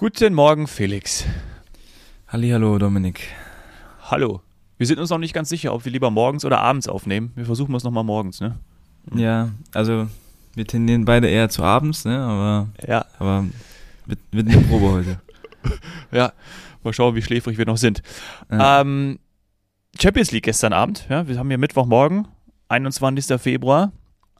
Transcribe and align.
Guten 0.00 0.32
Morgen, 0.32 0.66
Felix. 0.66 1.26
Hallo, 2.26 2.78
Dominik. 2.78 3.20
Hallo. 4.10 4.40
Wir 4.78 4.86
sind 4.86 4.98
uns 4.98 5.10
noch 5.10 5.18
nicht 5.18 5.34
ganz 5.34 5.50
sicher, 5.50 5.74
ob 5.74 5.84
wir 5.84 5.92
lieber 5.92 6.10
morgens 6.10 6.46
oder 6.46 6.58
abends 6.58 6.88
aufnehmen. 6.88 7.32
Wir 7.34 7.44
versuchen 7.44 7.74
es 7.74 7.84
nochmal 7.84 8.02
morgens, 8.02 8.40
ne? 8.40 8.56
Ja, 9.14 9.50
also 9.74 10.08
wir 10.54 10.66
tendieren 10.66 11.04
beide 11.04 11.28
eher 11.28 11.50
zu 11.50 11.62
abends, 11.62 12.06
ne? 12.06 12.18
Aber, 12.18 12.68
Ja. 12.88 13.04
aber 13.18 13.44
mit, 14.06 14.20
mit 14.32 14.48
einer 14.48 14.62
Probe 14.62 14.90
heute. 14.90 15.20
Ja. 16.12 16.32
Mal 16.82 16.94
schauen, 16.94 17.14
wie 17.14 17.20
schläfrig 17.20 17.58
wir 17.58 17.66
noch 17.66 17.76
sind. 17.76 18.02
Ja. 18.50 18.80
Ähm, 18.80 19.18
Champions 20.00 20.30
League 20.32 20.44
gestern 20.44 20.72
Abend. 20.72 21.04
Ja, 21.10 21.28
wir 21.28 21.38
haben 21.38 21.48
hier 21.48 21.58
Mittwochmorgen, 21.58 22.26
21. 22.68 23.38
Februar. 23.38 23.92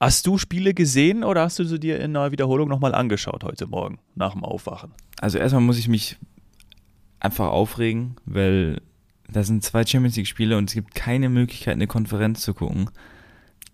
Hast 0.03 0.27
du 0.27 0.39
Spiele 0.39 0.73
gesehen 0.73 1.23
oder 1.25 1.43
hast 1.43 1.59
du 1.59 1.65
sie 1.65 1.79
dir 1.79 2.01
in 2.01 2.17
einer 2.17 2.33
Wiederholung 2.33 2.69
nochmal 2.71 2.95
angeschaut 2.95 3.45
heute 3.45 3.67
Morgen 3.67 3.99
nach 4.15 4.33
dem 4.33 4.45
Aufwachen? 4.45 4.93
Also 5.21 5.37
erstmal 5.37 5.61
muss 5.63 5.77
ich 5.79 5.89
mich 5.89 6.17
einfach 7.21 7.49
aufregen, 7.49 8.17
weil 8.25 8.81
da 9.29 9.43
sind 9.45 9.63
zwei 9.63 9.85
Champions 9.85 10.17
League 10.17 10.27
Spiele 10.27 10.57
und 10.57 10.71
es 10.71 10.75
gibt 10.75 10.95
keine 10.95 11.29
Möglichkeit, 11.29 11.75
eine 11.75 11.87
Konferenz 11.87 12.41
zu 12.41 12.55
gucken. 12.55 12.89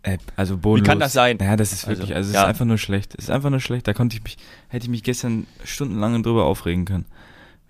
Äh, 0.03 0.19
also 0.35 0.57
Wie 0.57 0.61
bodenlos. 0.63 0.89
kann 0.89 0.99
das 0.99 1.13
sein? 1.13 1.39
Ja, 1.41 1.55
das 1.55 1.73
ist 1.73 1.87
Also, 1.87 2.01
wirklich, 2.01 2.17
also, 2.17 2.31
es 2.31 2.35
ja. 2.35 2.43
ist 2.43 2.49
einfach 2.49 2.65
nur 2.65 2.79
schlecht. 2.79 3.15
Es 3.17 3.25
ist 3.27 3.31
einfach 3.31 3.51
nur 3.51 3.61
schlecht. 3.61 3.87
Da 3.87 3.95
konnte 3.95 4.17
ich 4.17 4.25
mich, 4.25 4.37
hätte 4.67 4.87
ich 4.87 4.91
mich 4.91 5.05
gestern 5.05 5.47
stundenlang 5.63 6.25
drüber 6.25 6.45
aufregen 6.47 6.87
können. 6.87 7.07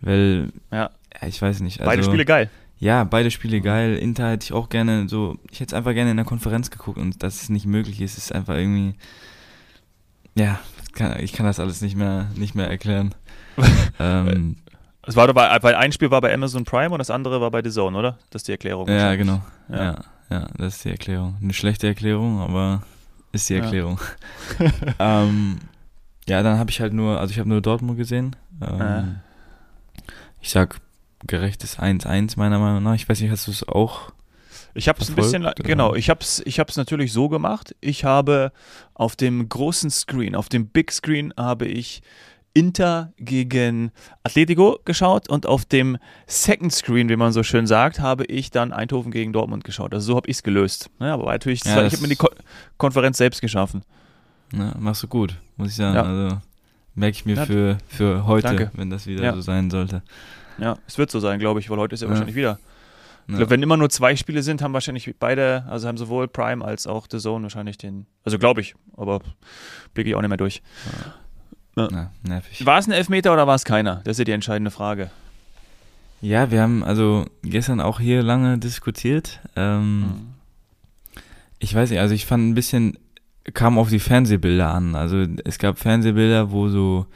Weil, 0.00 0.48
Ja. 0.72 0.90
ja, 1.20 1.28
ich 1.28 1.40
weiß 1.42 1.60
nicht. 1.60 1.80
Also, 1.80 1.90
Beide 1.90 2.04
Spiele 2.04 2.24
geil. 2.24 2.48
Ja, 2.78 3.04
beide 3.04 3.30
Spiele 3.30 3.60
geil. 3.60 3.96
Inter 3.96 4.30
hätte 4.30 4.44
ich 4.44 4.52
auch 4.52 4.68
gerne 4.68 5.08
so, 5.08 5.38
ich 5.50 5.60
hätte 5.60 5.70
es 5.74 5.78
einfach 5.78 5.94
gerne 5.94 6.10
in 6.10 6.16
der 6.16 6.26
Konferenz 6.26 6.70
geguckt 6.70 6.98
und 6.98 7.22
dass 7.22 7.42
es 7.42 7.48
nicht 7.48 7.66
möglich 7.66 8.00
ist, 8.00 8.18
ist 8.18 8.32
einfach 8.34 8.54
irgendwie, 8.54 8.94
ja, 10.34 10.60
kann, 10.92 11.18
ich 11.20 11.32
kann 11.32 11.46
das 11.46 11.58
alles 11.60 11.80
nicht 11.80 11.96
mehr, 11.96 12.26
nicht 12.34 12.54
mehr 12.54 12.68
erklären. 12.68 13.14
ähm, 13.98 14.56
Es 15.06 15.16
war 15.16 15.26
dabei, 15.26 15.56
weil 15.62 15.74
ein 15.74 15.92
Spiel 15.92 16.10
war 16.10 16.20
bei 16.20 16.34
Amazon 16.34 16.64
Prime 16.64 16.90
und 16.90 16.98
das 16.98 17.10
andere 17.10 17.40
war 17.40 17.50
bei 17.50 17.62
The 17.62 17.70
Zone, 17.70 17.96
oder? 17.96 18.18
Das 18.30 18.40
ist 18.40 18.48
die 18.48 18.52
Erklärung. 18.52 18.88
ja, 18.88 19.14
genau. 19.16 19.40
Ja. 19.70 19.76
Ja. 19.84 20.04
ja, 20.30 20.46
das 20.58 20.76
ist 20.76 20.84
die 20.84 20.90
Erklärung. 20.90 21.36
Eine 21.42 21.54
schlechte 21.54 21.86
Erklärung, 21.86 22.40
aber 22.40 22.82
ist 23.32 23.48
die 23.48 23.54
Ja. 23.54 23.62
Erklärung. 23.62 23.98
ähm, 24.98 25.58
ja, 26.28 26.42
dann 26.42 26.58
habe 26.58 26.70
ich 26.70 26.80
halt 26.82 26.92
nur, 26.92 27.18
also 27.20 27.32
ich 27.32 27.38
habe 27.38 27.48
nur 27.48 27.62
Dortmund 27.62 27.96
gesehen. 27.96 28.36
Ähm, 28.60 28.78
Ja. 28.78 29.04
Ich 30.42 30.50
sag 30.50 30.76
gerechtes 31.26 31.78
1-1 31.78 32.38
meiner 32.38 32.58
Meinung 32.58 32.82
nach. 32.82 32.94
Ich 32.94 33.08
weiß 33.08 33.20
nicht, 33.20 33.30
hast 33.30 33.46
du 33.46 33.50
es 33.50 33.66
auch? 33.68 34.12
Ich 34.74 34.88
habe 34.88 35.00
es 35.00 35.08
ein 35.08 35.14
bisschen, 35.14 35.42
oder? 35.42 35.54
genau, 35.54 35.94
ich 35.94 36.10
habe 36.10 36.20
es 36.20 36.42
ich 36.44 36.58
hab's 36.58 36.76
natürlich 36.76 37.12
so 37.12 37.28
gemacht. 37.28 37.74
Ich 37.80 38.04
habe 38.04 38.52
auf 38.94 39.16
dem 39.16 39.48
großen 39.48 39.90
Screen, 39.90 40.34
auf 40.34 40.48
dem 40.48 40.68
Big 40.68 40.92
Screen 40.92 41.32
habe 41.36 41.66
ich 41.66 42.02
Inter 42.52 43.12
gegen 43.18 43.90
Atletico 44.22 44.78
geschaut 44.84 45.28
und 45.28 45.46
auf 45.46 45.66
dem 45.66 45.98
Second 46.26 46.72
Screen, 46.72 47.08
wie 47.10 47.16
man 47.16 47.32
so 47.32 47.42
schön 47.42 47.66
sagt, 47.66 48.00
habe 48.00 48.24
ich 48.24 48.50
dann 48.50 48.72
Eindhoven 48.72 49.12
gegen 49.12 49.32
Dortmund 49.34 49.64
geschaut. 49.64 49.92
Also 49.92 50.12
so 50.12 50.16
habe 50.16 50.28
ich 50.28 50.36
es 50.36 50.42
gelöst. 50.42 50.88
Ja, 50.98 51.14
aber 51.14 51.26
natürlich, 51.26 51.64
Ja, 51.64 51.84
ich 51.84 51.92
habe 51.92 52.02
mir 52.02 52.08
die 52.08 52.16
Ko 52.16 52.28
Konferenz 52.78 53.18
selbst 53.18 53.42
geschaffen. 53.42 53.82
Ja, 54.54 54.74
machst 54.78 55.02
du 55.02 55.08
gut, 55.08 55.36
muss 55.56 55.68
ich 55.68 55.76
sagen. 55.76 55.96
Ja. 55.96 56.02
Also 56.02 56.38
merke 56.96 57.12
ich 57.16 57.24
mir 57.24 57.36
Ja. 57.36 57.46
für, 57.46 57.78
für 57.86 58.26
heute, 58.26 58.48
Danke. 58.48 58.70
wenn 58.74 58.90
das 58.90 59.06
wieder 59.06 59.22
Ja. 59.22 59.34
so 59.34 59.40
sein 59.42 59.70
sollte. 59.70 60.02
Ja, 60.58 60.76
es 60.88 60.98
wird 60.98 61.10
so 61.10 61.20
sein, 61.20 61.38
glaube 61.38 61.60
ich, 61.60 61.70
weil 61.70 61.78
heute 61.78 61.94
ist 61.94 62.00
ja 62.00 62.06
Ja. 62.06 62.10
wahrscheinlich 62.10 62.34
wieder. 62.34 62.58
Ich 63.28 63.34
glaube, 63.36 63.50
wenn 63.50 63.62
immer 63.62 63.76
nur 63.76 63.90
zwei 63.90 64.14
Spiele 64.14 64.42
sind, 64.42 64.62
haben 64.62 64.72
wahrscheinlich 64.72 65.12
beide, 65.18 65.64
also 65.68 65.88
haben 65.88 65.98
sowohl 65.98 66.28
Prime 66.28 66.64
als 66.64 66.86
auch 66.86 67.06
The 67.10 67.18
Zone 67.18 67.42
wahrscheinlich 67.42 67.76
den, 67.76 68.06
also 68.24 68.38
glaube 68.38 68.60
ich, 68.60 68.74
aber 68.96 69.20
blicke 69.94 70.08
ich 70.10 70.14
auch 70.14 70.20
nicht 70.20 70.28
mehr 70.28 70.36
durch. 70.38 70.62
Nervig. 72.22 72.64
War 72.64 72.78
es 72.78 72.86
ein 72.86 72.92
Elfmeter 72.92 73.32
oder 73.32 73.46
war 73.46 73.54
es 73.56 73.64
keiner? 73.64 73.96
Das 74.04 74.12
ist 74.12 74.18
ja 74.18 74.24
die 74.24 74.32
entscheidende 74.32 74.70
Frage. 74.70 75.10
Ja, 76.22 76.50
wir 76.50 76.62
haben 76.62 76.82
also 76.82 77.26
gestern 77.42 77.80
auch 77.80 78.00
hier 78.00 78.22
lange 78.22 78.58
diskutiert. 78.58 79.40
Ähm, 79.56 80.00
Mhm. 80.00 80.26
Ich 81.58 81.74
weiß 81.74 81.88
nicht, 81.90 82.00
also 82.00 82.14
ich 82.14 82.26
fand 82.26 82.46
ein 82.48 82.54
bisschen, 82.54 82.98
kam 83.54 83.78
auf 83.78 83.90
die 83.90 83.98
Fernsehbilder 83.98 84.68
an. 84.72 84.94
Also 84.94 85.24
es 85.44 85.58
gab 85.58 85.78
Fernsehbilder, 85.78 86.50
wo 86.50 86.68
so, 86.68 87.06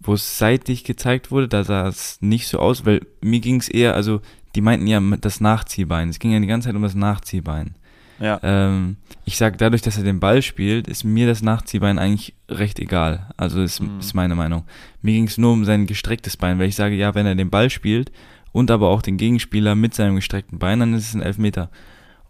wo 0.00 0.14
es 0.14 0.38
seitlich 0.38 0.84
gezeigt 0.84 1.30
wurde, 1.30 1.48
da 1.48 1.64
sah 1.64 1.88
es 1.88 2.18
nicht 2.20 2.46
so 2.48 2.58
aus, 2.58 2.84
weil 2.84 3.00
mir 3.22 3.40
ging 3.40 3.60
es 3.60 3.68
eher, 3.68 3.94
also 3.94 4.20
die 4.54 4.60
meinten 4.60 4.86
ja 4.86 5.00
das 5.20 5.40
Nachziehbein. 5.40 6.08
Es 6.10 6.18
ging 6.18 6.32
ja 6.32 6.40
die 6.40 6.46
ganze 6.46 6.68
Zeit 6.68 6.76
um 6.76 6.82
das 6.82 6.94
Nachziehbein. 6.94 7.74
Ja. 8.20 8.38
Ähm, 8.44 8.96
ich 9.24 9.36
sag, 9.36 9.58
dadurch, 9.58 9.82
dass 9.82 9.96
er 9.98 10.04
den 10.04 10.20
Ball 10.20 10.40
spielt, 10.42 10.86
ist 10.86 11.02
mir 11.02 11.26
das 11.26 11.42
Nachziehbein 11.42 11.98
eigentlich 11.98 12.34
recht 12.48 12.78
egal. 12.78 13.30
Also 13.36 13.60
ist, 13.62 13.80
Mhm. 13.80 13.98
ist 13.98 14.14
meine 14.14 14.34
Meinung. 14.36 14.64
Mir 15.02 15.14
ging 15.14 15.26
es 15.26 15.38
nur 15.38 15.52
um 15.52 15.64
sein 15.64 15.86
gestrecktes 15.86 16.36
Bein, 16.36 16.58
weil 16.58 16.68
ich 16.68 16.76
sage, 16.76 16.94
ja, 16.94 17.14
wenn 17.14 17.26
er 17.26 17.34
den 17.34 17.50
Ball 17.50 17.70
spielt 17.70 18.12
und 18.52 18.70
aber 18.70 18.90
auch 18.90 19.02
den 19.02 19.16
Gegenspieler 19.16 19.74
mit 19.74 19.94
seinem 19.94 20.14
gestreckten 20.16 20.58
Bein, 20.60 20.78
dann 20.80 20.94
ist 20.94 21.08
es 21.08 21.14
ein 21.14 21.22
Elfmeter. 21.22 21.70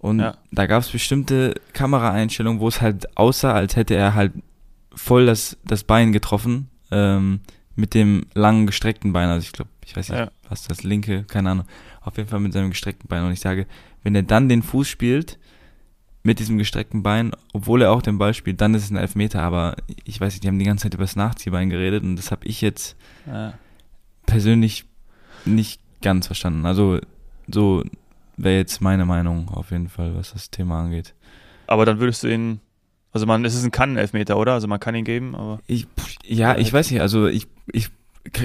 Und 0.05 0.19
Ja. 0.21 0.37
da 0.53 0.67
gab 0.67 0.83
es 0.83 0.91
bestimmte 0.91 1.55
Kameraeinstellungen, 1.73 2.61
wo 2.61 2.69
es 2.69 2.83
halt 2.83 3.17
aussah, 3.17 3.53
als 3.55 3.75
hätte 3.75 3.95
er 3.95 4.15
halt 4.15 4.33
voll 4.95 5.25
das, 5.25 5.57
das 5.65 5.83
Bein 5.85 6.13
getroffen, 6.13 6.69
ähm, 6.91 7.41
mit 7.75 7.95
dem 7.95 8.27
langen 8.35 8.67
gestreckten 8.67 9.15
Bein. 9.15 9.31
Also 9.31 9.45
ich 9.47 9.53
glaube, 9.53 9.71
ich 9.85 9.97
weiß 9.97 10.11
nicht, 10.11 10.19
Ja. 10.19 10.31
was 10.51 10.65
das 10.69 10.83
linke, 10.83 11.25
keine 11.25 11.51
Ahnung. 11.51 11.67
Auf 12.03 12.19
jeden 12.19 12.29
Fall 12.29 12.41
mit 12.41 12.53
seinem 12.53 12.69
gestreckten 12.69 13.09
Bein. 13.09 13.25
Und 13.25 13.33
ich 13.33 13.41
sage, 13.41 13.67
wenn 14.03 14.15
er 14.15 14.23
dann 14.23 14.51
den 14.51 14.63
Fuß 14.63 14.87
spielt, 14.89 15.39
mit 16.23 16.39
diesem 16.39 16.59
gestreckten 16.59 17.03
Bein, 17.03 17.33
obwohl 17.55 17.81
er 17.81 17.91
auch 17.91 18.03
den 18.03 18.19
Ball 18.19 18.35
spielt, 18.35 18.61
dann 18.61 18.75
ist 18.75 18.85
es 18.85 18.91
ein 18.91 18.97
Elfmeter. 18.99 19.41
Aber 19.41 19.75
ich 20.05 20.21
weiß 20.21 20.35
nicht, 20.35 20.45
die 20.45 20.49
haben 20.49 20.59
die 20.59 20.65
ganze 20.67 20.83
Zeit 20.83 20.95
über 20.95 21.05
das 21.05 21.17
Nachziehbein 21.17 21.71
geredet 21.71 22.03
und 22.05 22.17
das 22.17 22.31
habe 22.31 22.47
ich 22.47 22.61
jetzt 22.61 22.95
Ja. 23.27 23.55
persönlich 24.27 24.85
nicht 25.47 25.81
ganz 26.03 26.27
verstanden. 26.27 26.67
Also 26.67 26.99
so 27.49 27.83
wäre 28.37 28.57
jetzt 28.57 28.81
meine 28.81 29.05
Meinung 29.05 29.49
auf 29.49 29.71
jeden 29.71 29.89
Fall, 29.89 30.15
was 30.17 30.33
das 30.33 30.51
Thema 30.51 30.81
angeht. 30.81 31.15
Aber 31.67 31.85
dann 31.87 31.99
würdest 32.01 32.23
du 32.23 32.29
ihn, 32.29 32.61
also 33.13 33.27
man, 33.27 33.45
es 33.45 33.55
ist 33.55 33.65
ein 33.65 33.71
Kann-Elfmeter, 33.71 34.37
oder? 34.37 34.53
Also 34.53 34.67
man 34.69 34.81
kann 34.81 34.95
ihn 34.95 35.05
geben, 35.05 35.35
aber. 35.35 35.61
Ich, 35.67 35.87
ja, 36.25 36.57
ich 36.57 36.73
weiß 36.73 36.91
nicht, 36.91 37.01
also 37.01 37.27
ich, 37.27 37.47
ich 37.73 37.89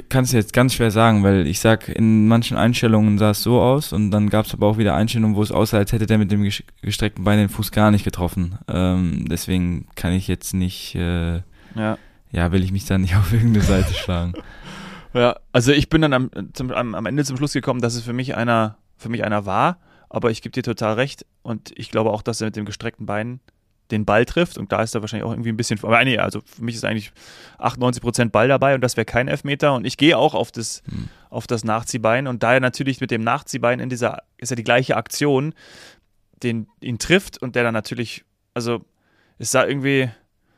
kann 0.09 0.25
es 0.25 0.31
jetzt 0.33 0.51
ganz 0.53 0.73
schwer 0.73 0.91
sagen, 0.91 1.23
weil 1.23 1.47
ich 1.47 1.59
sag, 1.59 1.87
in 1.89 2.27
manchen 2.27 2.57
Einstellungen 2.57 3.17
sah 3.17 3.31
es 3.31 3.41
so 3.43 3.61
aus 3.61 3.93
und 3.93 4.11
dann 4.11 4.29
gab 4.29 4.45
es 4.45 4.53
aber 4.53 4.67
auch 4.67 4.77
wieder 4.77 4.93
Einstellungen, 4.95 5.35
wo 5.37 5.41
es 5.41 5.51
aussah, 5.51 5.77
als 5.77 5.91
hätte 5.93 6.05
der 6.05 6.17
mit 6.17 6.31
dem 6.31 6.43
ges- 6.43 6.63
gestreckten 6.81 7.23
Bein 7.23 7.39
den 7.39 7.49
Fuß 7.49 7.71
gar 7.71 7.89
nicht 7.89 8.03
getroffen. 8.03 8.57
Ähm, 8.67 9.25
deswegen 9.29 9.87
kann 9.95 10.11
ich 10.13 10.27
jetzt 10.27 10.53
nicht, 10.53 10.95
äh, 10.95 11.37
Ja. 11.75 11.97
ja, 12.31 12.51
will 12.51 12.63
ich 12.63 12.71
mich 12.73 12.85
da 12.85 12.97
nicht 12.97 13.15
auf 13.17 13.31
irgendeine 13.31 13.63
Seite 13.65 13.93
schlagen. 13.93 14.33
Ja, 15.13 15.37
also 15.53 15.71
ich 15.71 15.89
bin 15.89 16.01
dann 16.01 16.13
am, 16.13 16.29
zum, 16.53 16.71
am, 16.71 16.93
am 16.93 17.05
Ende 17.05 17.23
zum 17.23 17.37
Schluss 17.37 17.53
gekommen, 17.53 17.81
dass 17.81 17.95
es 17.95 18.03
für 18.03 18.13
mich 18.13 18.35
einer, 18.35 18.77
für 18.99 19.09
mich 19.09 19.23
einer 19.23 19.45
war, 19.45 19.79
aber 20.09 20.29
ich 20.29 20.41
gebe 20.41 20.51
dir 20.53 20.63
total 20.63 20.93
recht 20.93 21.25
und 21.41 21.71
ich 21.75 21.89
glaube 21.89 22.11
auch, 22.11 22.21
dass 22.21 22.41
er 22.41 22.45
mit 22.47 22.55
dem 22.55 22.65
gestreckten 22.65 23.05
Bein 23.05 23.39
den 23.91 24.05
Ball 24.05 24.25
trifft 24.25 24.59
und 24.59 24.71
da 24.71 24.83
ist 24.83 24.93
er 24.93 25.01
wahrscheinlich 25.01 25.25
auch 25.25 25.31
irgendwie 25.31 25.49
ein 25.49 25.57
bisschen, 25.57 25.79
aber 25.83 26.03
nee, 26.03 26.19
also 26.19 26.41
für 26.45 26.63
mich 26.63 26.75
ist 26.75 26.85
eigentlich 26.85 27.11
98% 27.57 28.29
Ball 28.29 28.47
dabei 28.47 28.75
und 28.75 28.81
das 28.81 28.97
wäre 28.97 29.05
kein 29.05 29.27
Elfmeter 29.27 29.73
und 29.73 29.85
ich 29.85 29.97
gehe 29.97 30.15
auch 30.15 30.35
auf 30.35 30.51
das, 30.51 30.83
Hm. 30.87 31.09
auf 31.31 31.47
das 31.47 31.63
Nachziehbein 31.63 32.27
und 32.27 32.43
da 32.43 32.53
er 32.53 32.59
natürlich 32.59 33.01
mit 33.01 33.09
dem 33.09 33.23
Nachziehbein 33.23 33.79
in 33.79 33.89
dieser, 33.89 34.21
ist 34.37 34.51
ja 34.51 34.55
die 34.55 34.63
gleiche 34.63 34.95
Aktion, 34.95 35.55
den 36.43 36.67
ihn 36.81 36.99
trifft 36.99 37.41
und 37.41 37.55
der 37.55 37.63
dann 37.63 37.73
natürlich, 37.73 38.25
also 38.53 38.85
es 39.39 39.51
sah 39.51 39.65
irgendwie, 39.65 40.09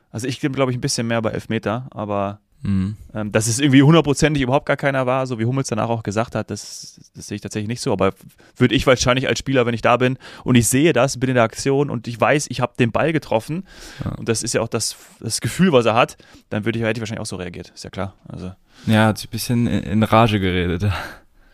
also 0.09 0.27
ich 0.27 0.41
glaube 0.41 0.71
ich 0.71 0.77
ein 0.77 0.81
bisschen 0.81 1.07
mehr 1.07 1.21
bei 1.21 1.31
Elfmeter, 1.31 1.87
aber 1.91 2.41
Mhm. 2.63 2.95
ähm, 3.15 3.31
dass 3.31 3.47
es 3.47 3.59
irgendwie 3.59 3.81
hundertprozentig 3.81 4.43
überhaupt 4.43 4.67
gar 4.67 4.77
keiner 4.77 5.05
war, 5.07 5.25
so 5.25 5.39
wie 5.39 5.45
Hummels 5.45 5.69
danach 5.69 5.89
auch 5.89 6.03
gesagt 6.03 6.35
hat, 6.35 6.51
das, 6.51 6.99
das 7.15 7.27
sehe 7.27 7.35
ich 7.35 7.41
tatsächlich 7.41 7.67
nicht 7.67 7.81
so. 7.81 7.91
Aber 7.91 8.13
würde 8.55 8.75
ich 8.75 8.85
wahrscheinlich 8.85 9.27
als 9.27 9.39
Spieler, 9.39 9.65
wenn 9.65 9.73
ich 9.73 9.81
da 9.81 9.97
bin 9.97 10.17
und 10.43 10.55
ich 10.55 10.67
sehe 10.67 10.93
das, 10.93 11.17
bin 11.19 11.29
in 11.29 11.35
der 11.35 11.43
Aktion 11.43 11.89
und 11.89 12.07
ich 12.07 12.21
weiß, 12.21 12.45
ich 12.49 12.61
habe 12.61 12.73
den 12.77 12.91
Ball 12.91 13.13
getroffen 13.13 13.65
Ja. 14.05 14.11
und 14.11 14.29
das 14.29 14.43
ist 14.43 14.53
ja 14.53 14.61
auch 14.61 14.67
das, 14.67 14.95
das 15.19 15.41
Gefühl, 15.41 15.71
was 15.73 15.85
er 15.85 15.95
hat, 15.95 16.17
dann 16.49 16.63
würde 16.65 16.77
ich, 16.77 16.85
hätte 16.85 16.99
ich 16.99 17.01
wahrscheinlich 17.01 17.21
auch 17.21 17.25
so 17.25 17.35
reagiert. 17.37 17.69
Ist 17.73 17.83
ja 17.83 17.89
klar. 17.89 18.13
Also, 18.27 18.51
Ja, 18.85 19.07
hat 19.07 19.17
sich 19.17 19.27
ein 19.27 19.31
bisschen 19.31 19.65
in, 19.67 20.03
Rage 20.03 20.39
geredet. 20.39 20.85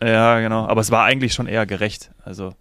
ja, 0.02 0.40
genau. 0.40 0.66
Aber 0.66 0.80
es 0.82 0.90
war 0.90 1.04
eigentlich 1.04 1.32
schon 1.32 1.46
eher 1.46 1.64
gerecht. 1.66 2.10
Also 2.24 2.52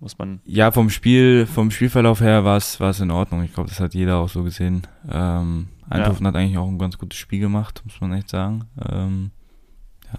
muss 0.00 0.18
man. 0.18 0.40
Ja, 0.44 0.70
vom 0.70 0.90
Spiel, 0.90 1.46
vom 1.46 1.70
Spielverlauf 1.70 2.20
her 2.20 2.44
war 2.44 2.58
es 2.58 2.78
war 2.80 2.90
es 2.90 3.00
in 3.00 3.10
Ordnung. 3.10 3.42
Ich 3.42 3.54
glaube, 3.54 3.70
das 3.70 3.80
hat 3.80 3.94
jeder 3.94 4.18
auch 4.18 4.28
so 4.28 4.42
gesehen. 4.42 4.82
Ähm, 5.10 5.68
Eindhoven 5.88 6.26
hat 6.26 6.34
eigentlich 6.36 6.58
auch 6.58 6.68
ein 6.68 6.78
ganz 6.78 6.98
gutes 6.98 7.18
Spiel 7.18 7.40
gemacht, 7.40 7.82
muss 7.84 8.00
man 8.00 8.12
echt 8.12 8.28
sagen. 8.28 8.64
Ähm, 8.90 9.30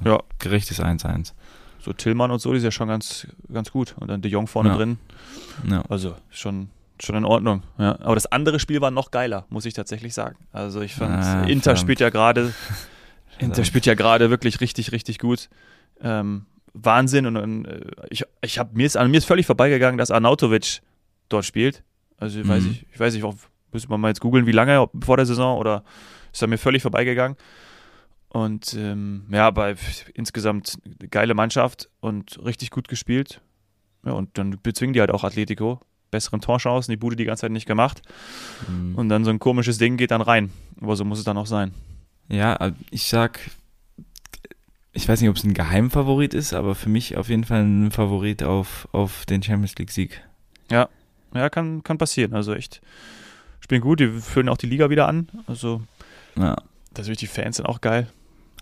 ja, 0.04 0.12
Ja. 0.14 0.24
Gerechtes 0.40 0.80
1-1. 0.82 1.34
So 1.80 1.94
Tillmann 1.94 2.32
und 2.32 2.40
so, 2.40 2.52
die 2.52 2.58
ist 2.58 2.64
ja 2.64 2.72
schon 2.72 2.88
ganz, 2.88 3.28
ganz 3.52 3.72
gut. 3.72 3.96
Und 4.00 4.08
dann 4.10 4.22
De 4.22 4.30
Jong 4.32 4.48
vorne 4.48 4.70
Ja. 4.70 4.76
drin. 4.78 4.98
Ja. 5.70 5.84
Also 5.90 6.16
schon, 6.30 6.70
schon 7.02 7.16
in 7.16 7.26
Ordnung. 7.26 7.64
Ja. 7.78 8.00
Aber 8.02 8.16
das 8.16 8.26
andere 8.26 8.60
Spiel 8.60 8.82
war 8.82 8.92
noch 8.92 9.12
geiler, 9.12 9.46
muss 9.50 9.66
ich 9.66 9.74
tatsächlich 9.74 10.14
sagen. 10.14 10.36
Also 10.52 10.82
ich 10.82 10.96
fand, 10.96 11.14
Ah, 11.14 11.44
Inter 11.44 11.64
verdammt. 11.64 11.80
spielt 11.80 12.00
ja 12.00 12.10
gerade, 12.10 12.54
Inter 13.40 13.64
spielt 13.64 13.86
ja 13.86 13.94
gerade 13.94 14.30
wirklich 14.30 14.60
richtig, 14.62 14.92
richtig 14.92 15.20
gut. 15.20 15.50
Ähm, 16.02 16.46
Wahnsinn. 16.74 17.26
Und, 17.26 17.38
und 17.38 17.66
äh, 17.66 17.82
ich, 18.10 18.24
ich 18.42 18.60
hab, 18.60 18.74
mir, 18.74 18.86
ist, 18.86 18.98
an 18.98 19.10
mir 19.12 19.18
ist 19.18 19.26
völlig 19.26 19.46
vorbeigegangen, 19.46 19.98
dass 19.98 20.12
Arnautovic 20.12 20.82
dort 21.30 21.46
spielt. 21.46 21.84
Also 22.18 22.40
ich 22.40 22.48
weiß 22.48 22.64
Mhm. 22.64 22.70
nicht, 22.70 22.86
ich 22.92 23.00
weiß 23.00 23.14
nicht, 23.14 23.24
ob- 23.24 23.38
müsste 23.78 23.90
man 23.92 24.02
mal 24.02 24.08
jetzt 24.08 24.22
googeln, 24.22 24.48
wie 24.48 24.52
lange 24.52 24.90
vor 25.04 25.18
der 25.18 25.28
Saison 25.28 25.60
oder 25.60 25.84
ist 26.34 26.42
an 26.42 26.50
mir 26.50 26.58
völlig 26.58 26.82
vorbeigegangen. 26.82 27.38
Und 28.30 28.74
ähm, 28.74 29.26
ja, 29.30 29.52
bei 29.52 29.76
insgesamt 30.16 30.80
geile 31.12 31.36
Mannschaft 31.36 31.90
und 32.00 32.44
richtig 32.44 32.72
gut 32.72 32.88
gespielt. 32.88 33.40
Ja, 34.04 34.14
und 34.14 34.36
dann 34.40 34.58
bezwingen 34.64 34.94
die 34.94 35.00
halt 35.00 35.12
auch 35.12 35.24
Atletico. 35.24 35.80
Besseren 36.10 36.42
Torchancen, 36.42 36.92
die 36.92 36.98
Bude 36.98 37.16
die 37.16 37.26
ganze 37.26 37.42
Zeit 37.42 37.52
nicht 37.52 37.68
gemacht. 37.68 38.02
Mhm. 38.68 38.96
Und 38.96 39.10
dann 39.10 39.26
so 39.26 39.30
ein 39.30 39.40
komisches 39.40 39.78
Ding 39.78 39.98
geht 39.98 40.12
dann 40.12 40.22
rein. 40.22 40.52
Aber 40.82 40.96
so 40.96 41.06
muss 41.06 41.20
es 41.20 41.26
dann 41.26 41.38
auch 41.38 41.46
sein. 41.46 41.74
Ja, 42.30 42.56
äh, 42.56 42.72
ich 42.90 43.08
sag, 43.08 43.40
ich 44.94 45.08
weiß 45.08 45.22
nicht, 45.22 45.30
ob 45.30 45.36
es 45.36 45.44
ein 45.44 45.54
Geheimfavorit 45.54 46.34
ist, 46.34 46.54
aber 46.54 46.74
für 46.76 46.90
mich 46.90 47.18
auf 47.18 47.30
jeden 47.30 47.44
Fall 47.44 47.64
ein 47.64 47.92
Favorit 47.92 48.42
auf, 48.42 48.88
auf 48.94 49.26
den 49.26 49.44
Champions 49.44 49.76
League-Sieg. 49.78 50.24
Ja, 51.34 51.50
kann, 51.50 51.84
kann 51.84 51.98
passieren. 51.98 52.34
Also 52.34 52.54
echt, 52.54 52.82
spielen 53.68 53.82
gut, 53.82 54.00
die 54.00 54.08
führen 54.08 54.48
auch 54.48 54.56
die 54.58 54.66
Liga 54.68 54.90
wieder 54.90 55.08
an. 55.10 55.28
Also 55.46 55.82
Ja. 56.38 56.56
natürlich 56.96 57.20
die 57.20 57.28
Fans 57.28 57.58
sind 57.58 57.66
auch 57.66 57.82
geil. 57.82 58.08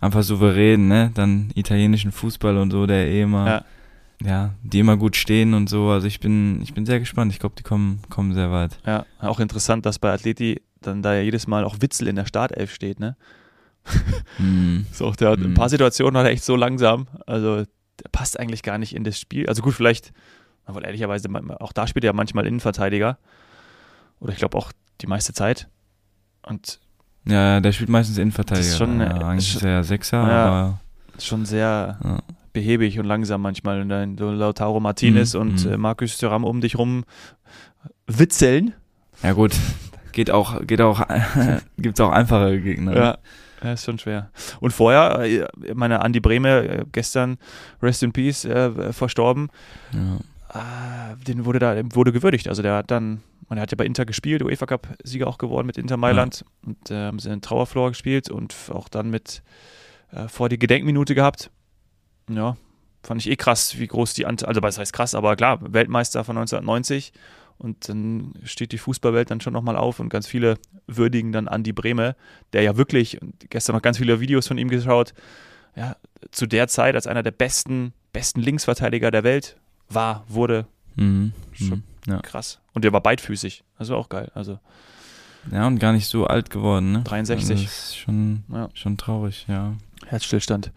Einfach 0.02 0.24
souverän, 0.24 0.88
ne? 0.88 1.12
Dann 1.13 1.52
italienischen 1.54 2.12
Fußball 2.12 2.57
und 2.57 2.72
so, 2.72 2.88
der 2.88 3.07
eh 3.07 3.22
immer, 3.22 3.48
Ja. 3.48 3.66
ja. 4.28 4.54
die 4.63 4.80
immer 4.80 4.98
gut 4.98 5.16
stehen 5.16 5.54
und 5.54 5.69
so. 5.69 5.90
Also 5.90 6.07
ich 6.07 6.19
bin, 6.19 6.60
ich 6.63 6.74
bin 6.74 6.88
sehr 6.88 7.00
gespannt. 7.00 7.31
Ich 7.31 7.38
glaube, 7.40 7.54
die 7.56 7.62
kommen, 7.63 8.00
kommen 8.10 8.34
sehr 8.34 8.52
weit. 8.52 8.80
Ja, 8.86 9.06
auch 9.19 9.40
interessant, 9.40 9.86
dass 9.86 10.00
bei 10.00 10.12
Atleti 10.12 10.62
dann 10.81 11.04
da 11.04 11.13
ja 11.13 11.22
jedes 11.22 11.46
Mal 11.48 11.63
auch 11.63 11.78
Witzel 11.81 12.07
in 12.07 12.16
der 12.16 12.25
Startelf 12.25 12.74
steht, 12.74 13.00
ne? 13.00 13.16
Hm. 14.38 14.88
So, 14.92 15.12
der 15.12 15.30
hat, 15.30 15.40
ein 15.40 15.52
Mhm. 15.52 15.54
paar 15.54 15.69
Situationen 15.69 16.16
war 16.16 16.25
er 16.25 16.31
echt 16.31 16.44
so 16.44 16.56
langsam. 16.56 17.07
Also 17.28 17.57
der 17.63 18.10
passt 18.12 18.40
eigentlich 18.40 18.63
gar 18.63 18.80
nicht 18.80 18.96
in 18.96 19.04
das 19.04 19.19
Spiel. 19.19 19.48
Also 19.48 19.62
gut, 19.62 19.75
vielleicht, 19.75 20.13
aber 20.66 20.84
ehrlicherweise, 20.84 21.30
auch 21.60 21.72
da 21.74 21.86
spielt 21.86 22.04
er 22.06 22.13
manchmal 22.13 22.48
Innenverteidiger. 22.48 23.18
Oder 24.19 24.34
ich 24.34 24.40
glaube 24.40 24.57
auch 24.57 24.72
die 25.01 25.07
meiste 25.07 25.33
Zeit. 25.33 25.68
Und 26.44 26.80
Ja, 27.27 27.59
der 27.59 27.71
spielt 27.71 27.89
meistens 27.89 28.18
Innenverteidiger. 28.18 28.68
Ist 28.68 28.77
schon, 28.77 29.00
ja, 29.00 29.07
eigentlich 29.18 29.50
ist 29.50 29.56
ist 29.57 29.63
er 29.63 29.83
Sechser, 29.83 30.27
Ja. 30.27 30.45
aber 30.45 30.80
schon 31.19 31.45
sehr 31.45 31.97
ja. 32.03 32.19
behäbig 32.53 33.00
und 33.00 33.06
langsam 33.06 33.42
manchmal. 33.42 33.81
Und 33.81 33.89
dann 33.89 34.18
so 34.18 34.30
Lautaro 34.31 34.80
Martinez 34.80 35.33
Mhm, 35.33 35.42
und 35.42 35.65
mhm. 35.65 35.71
äh, 35.74 35.77
Markus 35.77 36.18
Thuram 36.18 36.44
um 36.44 36.62
dich 36.62 36.77
rum 36.77 37.03
witzeln. 38.07 38.74
ja 39.24 39.33
gut, 39.33 39.53
geht 40.12 40.31
auch, 40.31 40.62
geht 40.65 40.81
auch, 40.81 41.01
gibt's 41.77 42.00
auch 42.01 42.12
einfache 42.12 42.59
Gegner. 42.62 42.95
Ja. 42.95 43.18
Ja, 43.63 43.71
ist 43.74 43.86
schon 43.86 43.97
schwer. 43.97 44.30
Und 44.59 44.74
vorher, 44.74 45.21
äh, 45.21 45.47
meine 45.74 46.01
Andi 46.01 46.19
Breme, 46.19 46.50
äh, 46.68 46.86
gestern, 46.92 47.38
Rest 47.81 48.03
in 48.03 48.12
Peace, 48.12 48.45
äh, 48.45 48.94
verstorben, 48.94 49.50
Ja. 49.92 50.18
Ah, 50.56 51.16
den 51.28 51.44
wurde 51.44 51.60
da 51.60 51.75
wurde 51.94 52.13
gewürdigt. 52.13 52.48
Also 52.48 52.62
der 52.62 52.75
hat 52.75 52.90
dann, 52.90 53.22
man 53.50 53.60
hat 53.60 53.72
ja 53.72 53.75
bei 53.75 53.86
Inter 53.86 54.06
gespielt, 54.06 54.42
UEFA 54.42 54.66
Cup 54.66 54.88
Sieger 55.04 55.28
auch 55.28 55.38
geworden 55.38 55.68
mit 55.68 55.78
Inter 55.78 55.98
Mailand 55.98 56.46
und 56.66 56.90
äh, 56.90 57.07
haben 57.07 57.19
sie 57.19 57.30
einen 57.30 57.42
Trauerflor 57.42 57.90
gespielt 57.90 58.30
und 58.30 58.56
auch 58.69 58.88
dann 58.88 59.10
mit 59.10 59.44
äh, 60.13 60.30
vor 60.30 60.48
die 60.48 60.57
Gedenkminute 60.57 61.13
gehabt. 61.13 61.52
Ja, 62.30 62.56
fand 63.04 63.19
ich 63.19 63.30
eh 63.30 63.36
krass, 63.36 63.78
wie 63.78 63.88
groß 63.88 64.13
die 64.13 64.25
Anteil, 64.25 64.48
also 64.48 64.63
was 64.63 64.78
heißt 64.78 64.94
krass, 64.94 65.13
aber 65.13 65.36
klar, 65.36 65.60
Weltmeister 65.62 66.24
von 66.24 66.38
1990 66.38 67.12
und 67.57 67.90
dann 67.90 68.34
steht 68.44 68.72
die 68.72 68.78
Fußballwelt 68.78 69.31
dann 69.31 69.42
schon 69.42 69.54
nochmal 69.54 69.75
auf 69.75 70.00
und 70.00 70.07
ganz 70.07 70.25
viele 70.25 70.57
würdigen 70.88 71.34
dann 71.34 71.50
Andi 71.50 71.74
Breme, 71.74 72.16
der 72.54 72.62
ja 72.62 72.78
wirklich, 72.78 73.19
gestern 73.50 73.75
noch 73.75 73.81
ganz 73.81 73.98
viele 73.98 74.22
Videos 74.22 74.48
von 74.48 74.57
ihm 74.57 74.69
geschaut, 74.69 75.13
ja, 75.75 75.98
zu 76.31 76.48
der 76.48 76.69
Zeit 76.69 76.96
als 76.96 77.07
einer 77.07 77.24
der 77.24 77.31
besten, 77.31 77.92
besten 78.13 78.40
Linksverteidiger 78.40 79.12
der 79.12 79.25
Welt 79.25 79.57
war, 79.90 80.24
wurde, 80.28 80.66
Mhm. 80.98 81.34
Schon. 81.52 81.68
Mhm. 81.70 81.84
Ja. 82.08 82.22
krass. 82.22 82.60
Und 82.74 82.84
der 82.86 82.94
war 82.94 83.02
beidfüßig. 83.02 83.64
Das 83.78 83.90
war 83.90 83.98
auch 83.98 84.08
geil. 84.10 84.32
Also 84.34 84.60
ja, 85.52 85.68
und 85.68 85.78
gar 85.80 85.92
nicht 85.94 86.08
so 86.08 86.26
alt 86.26 86.50
geworden, 86.50 86.92
ne? 86.94 87.02
63. 87.04 87.50
Also 87.52 87.64
das 87.64 87.74
ist 87.90 87.98
schon, 87.98 88.44
Ja. 88.52 88.70
schon 88.74 88.96
traurig, 88.98 89.46
ja. 89.48 89.74
Herzstillstand. 90.08 90.72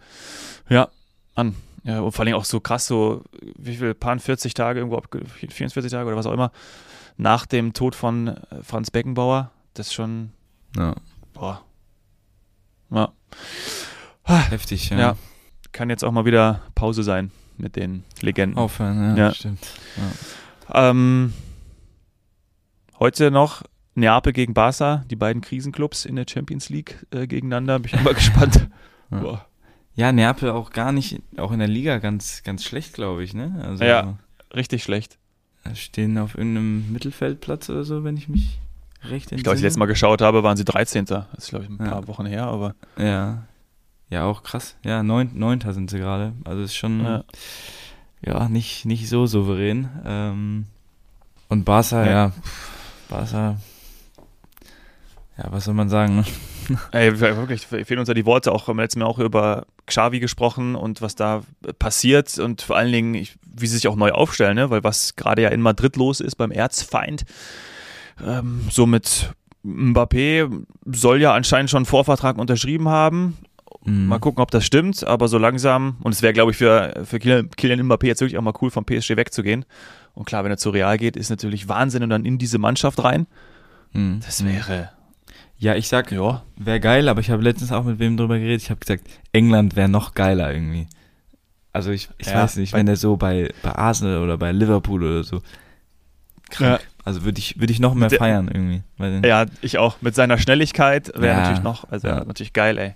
Ja, 0.69 0.89
an. 1.35 1.55
Ja, 1.85 2.01
und 2.01 2.11
vor 2.11 2.25
allem 2.25 2.35
auch 2.35 2.43
so 2.45 2.59
krass, 2.59 2.85
so 2.87 3.23
wie 3.57 3.77
viel, 3.77 3.93
paar 3.93 4.19
40 4.19 4.53
Tage, 4.53 4.79
irgendwo, 4.81 4.97
abge- 4.97 5.25
44 5.25 5.89
Tage 5.91 6.05
oder 6.07 6.17
was 6.17 6.25
auch 6.25 6.33
immer, 6.33 6.51
nach 7.17 7.45
dem 7.45 7.71
Tod 7.73 7.95
von 7.95 8.27
äh, 8.27 8.35
Franz 8.63 8.91
Beckenbauer. 8.91 9.51
Das 9.73 9.87
ist 9.87 9.93
schon, 9.93 10.31
ja. 10.75 10.95
boah. 11.33 11.63
Ja, 12.91 13.13
Heftig, 14.25 14.89
ja. 14.89 14.99
Ja. 14.99 15.17
kann 15.71 15.89
jetzt 15.89 16.03
auch 16.03 16.11
mal 16.11 16.25
wieder 16.25 16.61
Pause 16.75 17.03
sein 17.03 17.31
mit 17.59 17.75
den 17.75 18.03
Legenden. 18.21 18.57
Aufhören, 18.57 19.15
Ja. 19.17 19.27
ja, 19.27 19.33
stimmt. 19.33 19.59
Ja. 20.71 20.89
Ähm, 20.89 21.33
heute 22.99 23.31
noch 23.31 23.63
Neapel 23.95 24.33
gegen 24.33 24.53
Barca, 24.53 25.03
die 25.09 25.15
beiden 25.15 25.41
Krisenclubs 25.41 26.05
in 26.05 26.15
der 26.15 26.25
Champions 26.29 26.69
League 26.69 27.05
äh, 27.11 27.27
gegeneinander. 27.27 27.79
Bin 27.79 27.91
ich 27.93 28.03
mal 28.03 28.13
gespannt. 28.15 28.67
Ja. 29.11 29.45
Ja, 29.95 30.11
Neapel 30.13 30.51
auch 30.51 30.69
gar 30.71 30.91
nicht, 30.93 31.21
auch 31.37 31.51
in 31.51 31.59
der 31.59 31.67
Liga 31.67 31.97
ganz, 31.97 32.43
ganz 32.43 32.63
schlecht, 32.63 32.93
glaube 32.93 33.23
ich, 33.23 33.33
ne? 33.33 33.61
Also 33.65 33.83
Ja. 33.83 34.17
Richtig 34.55 34.83
schlecht. 34.83 35.17
stehen 35.73 36.17
auf 36.17 36.35
irgendeinem 36.37 36.91
Mittelfeldplatz 36.93 37.69
oder 37.69 37.83
so, 37.83 38.03
wenn 38.03 38.15
ich 38.17 38.29
mich 38.29 38.59
recht 39.03 39.31
Ich 39.31 39.43
glaube, 39.43 39.51
als 39.51 39.59
ich 39.59 39.63
letztes 39.63 39.77
Mal 39.77 39.85
geschaut 39.87 40.21
habe, 40.21 40.41
waren 40.43 40.55
sie 40.57 40.63
13. 40.65 41.05
Das 41.05 41.25
ist, 41.37 41.49
glaube 41.49 41.65
ich, 41.65 41.69
ein 41.71 41.77
paar 41.77 42.07
Wochen 42.07 42.25
her, 42.25 42.45
aber 42.45 42.75
Ja. 42.97 43.43
Ja, 44.09 44.25
auch 44.25 44.43
krass. 44.43 44.75
Ja, 44.83 45.03
neun, 45.03 45.31
neunter 45.33 45.73
sind 45.73 45.89
sie 45.89 45.99
gerade. 45.99 46.33
Also 46.45 46.63
ist 46.63 46.75
schon 46.75 47.03
Ja. 47.03 47.23
ja, 48.25 48.49
nicht, 48.49 48.85
nicht 48.85 49.07
so 49.07 49.25
souverän. 49.25 49.89
Ähm, 50.05 50.65
und 51.47 51.65
Barca, 51.65 52.05
Ja. 52.05 52.11
ja, 52.11 52.31
Barca, 53.09 53.57
ja, 55.37 55.45
was 55.51 55.63
soll 55.65 55.73
man 55.73 55.89
sagen? 55.89 56.17
Ne? 56.17 56.25
ey, 56.91 57.19
wirklich, 57.19 57.65
fehlen 57.65 57.99
uns 57.99 58.07
ja 58.07 58.13
die 58.13 58.25
Worte. 58.25 58.51
Auch 58.51 58.67
haben 58.67 58.77
letzten 58.77 58.99
Mal 58.99 59.05
auch 59.05 59.19
über 59.19 59.65
Xavi 59.85 60.19
gesprochen 60.19 60.75
und 60.75 61.01
was 61.01 61.15
da 61.15 61.43
passiert 61.79 62.37
und 62.39 62.61
vor 62.61 62.75
allen 62.75 62.91
Dingen, 62.91 63.27
wie 63.45 63.67
sie 63.67 63.75
sich 63.75 63.87
auch 63.87 63.95
neu 63.95 64.11
aufstellen, 64.11 64.55
ne? 64.55 64.69
weil 64.69 64.83
was 64.83 65.15
gerade 65.15 65.41
ja 65.43 65.49
in 65.49 65.61
Madrid 65.61 65.95
los 65.95 66.19
ist 66.19 66.35
beim 66.35 66.51
Erzfeind, 66.51 67.25
ähm, 68.25 68.67
so 68.69 68.85
mit 68.85 69.33
Mbappé 69.65 70.65
soll 70.85 71.21
ja 71.21 71.33
anscheinend 71.33 71.69
schon 71.69 71.79
einen 71.79 71.85
Vorvertrag 71.85 72.37
unterschrieben 72.37 72.89
haben. 72.89 73.37
Mhm. 73.85 74.07
Mal 74.07 74.19
gucken, 74.19 74.41
ob 74.41 74.51
das 74.51 74.65
stimmt, 74.65 75.03
aber 75.05 75.27
so 75.27 75.37
langsam, 75.37 75.97
und 76.01 76.13
es 76.13 76.21
wäre, 76.21 76.33
glaube 76.33 76.51
ich, 76.51 76.57
für, 76.57 77.01
für 77.05 77.17
Kylian 77.19 77.49
Kylian 77.51 77.81
Mbappé 77.81 78.07
jetzt 78.07 78.21
wirklich 78.21 78.37
auch 78.37 78.41
mal 78.43 78.53
cool, 78.61 78.69
vom 78.71 78.85
PSG 78.85 79.15
wegzugehen. 79.15 79.65
Und 80.13 80.25
klar, 80.25 80.43
wenn 80.43 80.51
er 80.51 80.57
zu 80.57 80.69
Real 80.71 80.97
geht, 80.97 81.15
ist 81.15 81.29
natürlich 81.29 81.69
Wahnsinn 81.69 82.03
und 82.03 82.09
dann 82.09 82.25
in 82.25 82.37
diese 82.37 82.57
Mannschaft 82.57 83.01
rein. 83.03 83.25
Mhm. 83.93 84.19
Das 84.25 84.43
wäre, 84.45 84.89
Ja, 85.57 85.75
ich 85.75 85.87
sag, 85.87 86.11
ja, 86.11 86.43
wäre 86.57 86.79
geil, 86.79 87.07
aber 87.09 87.21
ich 87.21 87.29
habe 87.29 87.41
letztens 87.41 87.71
auch 87.71 87.83
mit 87.85 87.99
wem 87.99 88.17
drüber 88.17 88.37
geredet. 88.37 88.61
Ich 88.61 88.69
habe 88.69 88.79
gesagt, 88.81 89.03
England 89.31 89.75
wäre 89.75 89.89
noch 89.89 90.13
geiler 90.13 90.53
irgendwie. 90.53 90.87
Also 91.71 91.91
ich, 91.91 92.09
ich 92.17 92.27
Ja, 92.27 92.43
weiß 92.43 92.57
nicht, 92.57 92.73
wenn 92.73 92.85
der 92.85 92.95
so 92.97 93.15
bei, 93.15 93.53
bei 93.61 93.71
Arsenal 93.73 94.23
oder 94.23 94.37
bei 94.37 94.51
Liverpool 94.51 95.03
oder 95.03 95.23
so. 95.23 95.41
Ja. 96.59 96.79
Also 97.05 97.23
würde 97.23 97.39
ich, 97.39 97.59
würde 97.59 97.71
ich 97.71 97.79
noch 97.79 97.93
mehr 97.93 98.09
Der- 98.09 98.19
feiern 98.19 98.49
irgendwie. 98.51 98.81
Ja, 99.27 99.45
ich 99.61 99.77
auch. 99.77 100.01
Mit 100.01 100.15
seiner 100.15 100.37
Schnelligkeit 100.37 101.11
wäre 101.15 101.27
Ja, 101.35 101.39
natürlich 101.41 101.63
noch, 101.63 101.89
also 101.89 102.07
natürlich 102.07 102.53
geil, 102.53 102.77
ey. 102.77 102.95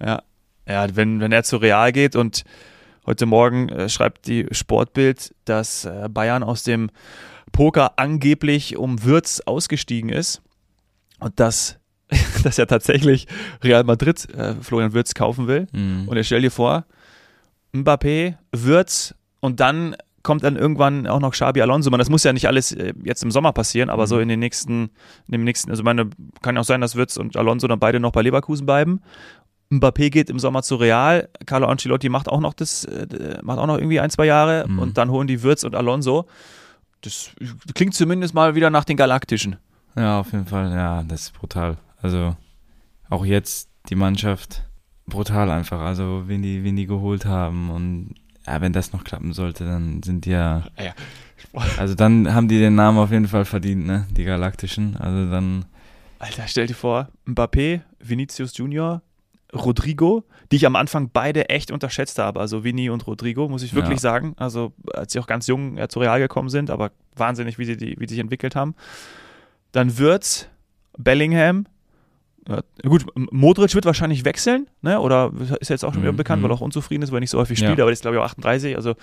Ja. 0.00 0.22
Ja. 0.68 0.86
Wenn, 0.96 1.20
wenn 1.20 1.32
er 1.32 1.44
zu 1.44 1.56
Real 1.58 1.92
geht 1.92 2.16
und 2.16 2.44
heute 3.06 3.26
Morgen 3.26 3.68
äh, 3.68 3.88
schreibt 3.88 4.26
die 4.26 4.46
Sportbild, 4.50 5.34
dass 5.44 5.84
äh, 5.84 6.08
Bayern 6.10 6.42
aus 6.42 6.62
dem 6.62 6.90
Poker 7.52 7.98
angeblich 7.98 8.76
um 8.76 9.04
Würz 9.04 9.40
ausgestiegen 9.40 10.08
ist 10.10 10.42
und 11.20 11.38
dass, 11.38 11.78
dass 12.42 12.58
er 12.58 12.66
tatsächlich 12.66 13.26
Real 13.62 13.84
Madrid 13.84 14.28
äh, 14.34 14.54
Florian 14.60 14.92
Würz 14.92 15.14
kaufen 15.14 15.46
will. 15.46 15.66
Mhm. 15.72 16.08
Und 16.08 16.16
jetzt 16.16 16.26
stell 16.26 16.42
dir 16.42 16.50
vor, 16.50 16.86
Mbappé, 17.72 18.36
Würz 18.52 19.14
und 19.40 19.60
dann 19.60 19.96
kommt 20.22 20.42
dann 20.42 20.56
irgendwann 20.56 21.06
auch 21.06 21.20
noch 21.20 21.32
Xabi 21.32 21.60
Alonso. 21.60 21.90
Man, 21.90 21.98
das 21.98 22.08
muss 22.08 22.24
ja 22.24 22.32
nicht 22.32 22.46
alles 22.48 22.72
äh, 22.72 22.94
jetzt 23.04 23.22
im 23.22 23.30
Sommer 23.30 23.52
passieren, 23.52 23.90
aber 23.90 24.04
Mhm. 24.04 24.08
so 24.08 24.18
in 24.20 24.28
den 24.28 24.40
nächsten, 24.40 24.84
in 25.26 25.32
dem 25.32 25.44
nächsten, 25.44 25.70
also 25.70 25.82
meine, 25.82 26.08
kann 26.40 26.54
ja 26.54 26.62
auch 26.62 26.64
sein, 26.66 26.80
dass 26.80 26.96
Würz 26.96 27.18
und 27.18 27.36
Alonso 27.36 27.66
dann 27.68 27.78
beide 27.78 28.00
noch 28.00 28.12
bei 28.12 28.22
Leverkusen 28.22 28.64
bleiben. 28.64 29.02
Mbappé 29.70 30.10
geht 30.10 30.30
im 30.30 30.38
Sommer 30.38 30.62
zu 30.62 30.76
Real, 30.76 31.28
Carlo 31.46 31.66
Ancelotti 31.66 32.08
macht 32.08 32.28
auch 32.28 32.40
noch 32.40 32.54
das, 32.54 32.84
äh, 32.84 33.38
macht 33.42 33.58
auch 33.58 33.66
noch 33.66 33.78
irgendwie 33.78 34.00
ein, 34.00 34.10
zwei 34.10 34.26
Jahre 34.26 34.66
Mhm. 34.68 34.78
und 34.78 34.98
dann 34.98 35.10
holen 35.10 35.26
die 35.26 35.42
Würz 35.42 35.64
und 35.64 35.74
Alonso. 35.74 36.26
Das 37.00 37.30
klingt 37.74 37.94
zumindest 37.94 38.34
mal 38.34 38.54
wieder 38.54 38.70
nach 38.70 38.84
den 38.84 38.96
Galaktischen. 38.96 39.56
Ja, 39.96 40.20
auf 40.20 40.32
jeden 40.32 40.46
Fall. 40.46 40.70
Ja, 40.72 41.02
das 41.02 41.22
ist 41.22 41.32
brutal. 41.34 41.76
Also 42.00 42.36
auch 43.10 43.24
jetzt 43.24 43.68
die 43.88 43.94
Mannschaft 43.94 44.64
brutal 45.06 45.50
einfach. 45.50 45.80
Also 45.80 46.24
wen 46.26 46.42
die, 46.42 46.64
wen 46.64 46.76
die 46.76 46.86
geholt 46.86 47.24
haben 47.26 47.70
und 47.70 48.14
ja, 48.46 48.60
wenn 48.60 48.72
das 48.72 48.92
noch 48.92 49.04
klappen 49.04 49.32
sollte, 49.32 49.64
dann 49.64 50.02
sind 50.02 50.24
die 50.26 50.30
ja. 50.30 50.64
Ja. 50.78 50.92
Also 51.78 51.94
dann 51.94 52.34
haben 52.34 52.48
die 52.48 52.58
den 52.58 52.74
Namen 52.74 52.98
auf 52.98 53.10
jeden 53.10 53.28
Fall 53.28 53.44
verdient, 53.44 53.86
ne? 53.86 54.06
Die 54.10 54.24
Galaktischen. 54.24 54.96
Also 54.96 55.30
dann. 55.30 55.64
Alter, 56.18 56.44
stell 56.46 56.66
dir 56.66 56.74
vor, 56.74 57.08
Mbappé, 57.26 57.80
Vinicius 58.00 58.56
Junior, 58.56 59.02
Rodrigo, 59.54 60.24
die 60.50 60.56
ich 60.56 60.66
am 60.66 60.76
Anfang 60.76 61.10
beide 61.12 61.48
echt 61.48 61.70
unterschätzt 61.70 62.18
habe. 62.18 62.40
Also 62.40 62.64
Vini 62.64 62.90
und 62.90 63.06
Rodrigo, 63.06 63.48
muss 63.48 63.62
ich 63.62 63.74
wirklich 63.74 63.98
Ja. 63.98 64.10
sagen. 64.10 64.34
Also 64.36 64.72
als 64.92 65.12
sie 65.12 65.20
auch 65.20 65.26
ganz 65.26 65.46
jung 65.46 65.78
äh, 65.78 65.88
zu 65.88 66.00
Real 66.00 66.18
gekommen 66.18 66.48
sind, 66.48 66.70
aber 66.70 66.90
wahnsinnig, 67.16 67.58
wie 67.58 67.64
sie, 67.64 67.76
die, 67.76 67.96
wie 67.98 68.06
sie 68.08 68.14
sich 68.14 68.18
entwickelt 68.20 68.56
haben. 68.56 68.74
Dann 69.72 69.96
Würz, 69.98 70.48
Bellingham, 70.98 71.66
Ja, 72.46 72.60
gut, 72.86 73.06
Modric 73.14 73.74
wird 73.74 73.86
wahrscheinlich 73.86 74.24
wechseln, 74.26 74.66
ne? 74.82 75.00
Oder 75.00 75.32
ist 75.60 75.70
jetzt 75.70 75.82
auch 75.84 75.94
schon 75.94 76.02
wieder 76.02 76.12
Mhm, 76.12 76.16
bekannt, 76.16 76.42
weil 76.42 76.50
er 76.50 76.54
mhm. 76.54 76.58
auch 76.58 76.64
unzufrieden 76.64 77.02
ist, 77.02 77.10
weil 77.10 77.16
er 77.18 77.20
nicht 77.20 77.30
so 77.30 77.38
häufig 77.38 77.58
Ja. 77.58 77.68
spielt, 77.68 77.80
aber 77.80 77.88
der 77.88 77.94
ist 77.94 78.02
glaube 78.02 78.16
ich 78.16 78.20
auch 78.22 78.26
38. 78.26 78.76
Also 78.76 78.94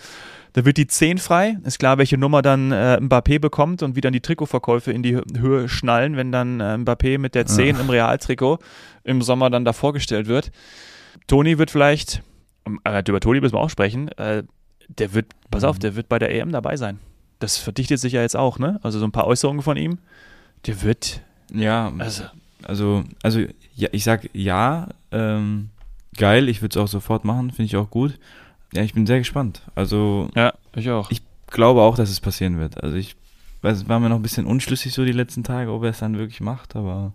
da 0.54 0.64
wird 0.64 0.78
die 0.78 0.86
10 0.86 1.18
frei. 1.18 1.58
Ist 1.64 1.80
klar, 1.80 1.98
welche 1.98 2.18
Nummer 2.20 2.44
dann 2.44 2.72
äh, 2.72 3.00
Mbappé 3.02 3.40
bekommt 3.40 3.82
und 3.82 3.96
wie 3.96 4.02
dann 4.02 4.14
die 4.14 4.22
Trikotverkäufe 4.22 4.92
in 4.92 5.02
die 5.02 5.16
Hö- 5.18 5.40
Höhe 5.40 5.70
schnallen, 5.70 6.18
wenn 6.18 6.32
dann 6.32 6.60
äh, 6.60 6.76
Mbappé 6.78 7.18
mit 7.18 7.34
der 7.34 7.48
10 7.48 7.80
im 7.80 7.90
Realtrikot 7.90 8.60
im 9.04 9.22
Sommer 9.24 9.50
dann 9.50 9.66
da 9.66 9.74
vorgestellt 9.74 10.28
wird. 10.28 10.52
Toni 11.28 11.58
wird 11.58 11.72
vielleicht, 11.72 12.22
äh, 12.84 13.02
über 13.08 13.20
Toni 13.20 13.42
müssen 13.42 13.56
wir 13.56 13.60
auch 13.62 13.70
sprechen, 13.72 14.10
äh, 14.20 14.44
der 14.88 15.14
wird, 15.16 15.28
pass 15.50 15.64
auf, 15.64 15.78
Mhm. 15.78 15.80
der 15.80 15.96
wird 15.96 16.10
bei 16.10 16.20
der 16.20 16.32
EM 16.36 16.52
dabei 16.52 16.78
sein. 16.78 17.00
Das 17.40 17.58
verdichtet 17.58 18.00
sich 18.00 18.14
ja 18.14 18.22
jetzt 18.22 18.36
auch, 18.36 18.60
ne? 18.60 18.80
Also 18.84 19.00
so 19.00 19.06
ein 19.06 19.12
paar 19.12 19.26
Äußerungen 19.26 19.64
von 19.64 19.78
ihm. 19.78 19.98
Der 20.68 20.84
wird, 20.84 21.22
Ja, 21.52 21.92
also 21.98 22.26
also, 22.66 23.04
also 23.24 23.40
ja, 23.76 23.90
ich 23.92 24.04
sag 24.04 24.30
ja, 24.34 24.88
ähm, 25.12 25.70
geil, 26.18 26.50
ich 26.50 26.62
würde 26.62 26.78
es 26.78 26.84
auch 26.84 26.88
sofort 26.88 27.26
machen, 27.26 27.50
finde 27.52 27.64
ich 27.66 27.76
auch 27.78 27.90
gut. 27.90 28.18
Ja, 28.74 28.84
ich 28.84 28.94
bin 28.94 29.06
sehr 29.06 29.20
gespannt. 29.20 29.62
Also 29.76 30.30
ja, 30.36 30.54
ich 30.76 30.90
auch. 30.90 31.10
Ich- 31.12 31.22
glaube 31.48 31.82
auch, 31.82 31.98
dass 31.98 32.10
es 32.10 32.22
passieren 32.22 32.60
wird. 32.60 32.82
Also 32.82 32.96
ich 32.96 33.18
weiß, 33.62 33.90
war 33.90 34.00
mir 34.00 34.08
noch 34.08 34.16
ein 34.16 34.22
bisschen 34.22 34.46
unschlüssig 34.46 34.94
so 34.94 35.04
die 35.04 35.12
letzten 35.12 35.44
Tage, 35.44 35.70
ob 35.74 35.84
er 35.84 35.90
es 35.90 36.00
dann 36.00 36.18
wirklich 36.18 36.40
macht, 36.40 36.78
aber 36.78 37.12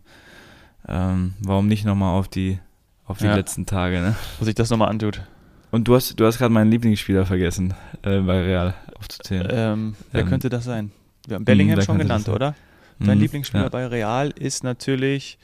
ähm, 0.86 1.32
warum 1.40 1.66
nicht 1.68 1.86
nochmal 1.86 2.18
auf 2.18 2.28
die 2.28 2.58
auf 3.06 3.16
die 3.16 3.24
Ja. 3.24 3.34
letzten 3.34 3.64
Tage, 3.64 4.00
ne? 4.02 4.14
wo 4.38 4.44
sich 4.44 4.54
das 4.54 4.68
nochmal 4.68 4.90
antut. 4.90 5.22
Und 5.70 5.88
du 5.88 5.94
hast, 5.94 6.20
du 6.20 6.26
hast 6.26 6.36
gerade 6.36 6.52
meinen 6.52 6.70
Lieblingsspieler 6.70 7.24
vergessen, 7.24 7.72
äh, 8.02 8.20
bei 8.20 8.42
Real 8.42 8.74
aufzuzählen. 8.98 9.48
Ähm, 9.50 9.96
wer 10.12 10.20
Ähm, 10.20 10.28
könnte 10.28 10.50
das 10.50 10.64
sein? 10.64 10.90
Wir 11.26 11.36
haben 11.36 11.44
Bellingham 11.46 11.78
wer 11.78 11.84
schon 11.84 11.98
genannt, 11.98 12.28
oder? 12.28 12.54
Dein 12.98 13.16
Mhm, 13.18 13.22
Lieblingsspieler 13.22 13.64
ja. 13.64 13.68
bei 13.68 13.86
Real 13.86 14.30
ist 14.38 14.64
natürlich 14.64 15.38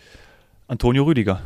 Antonio 0.69 1.05
Rüdiger. 1.05 1.41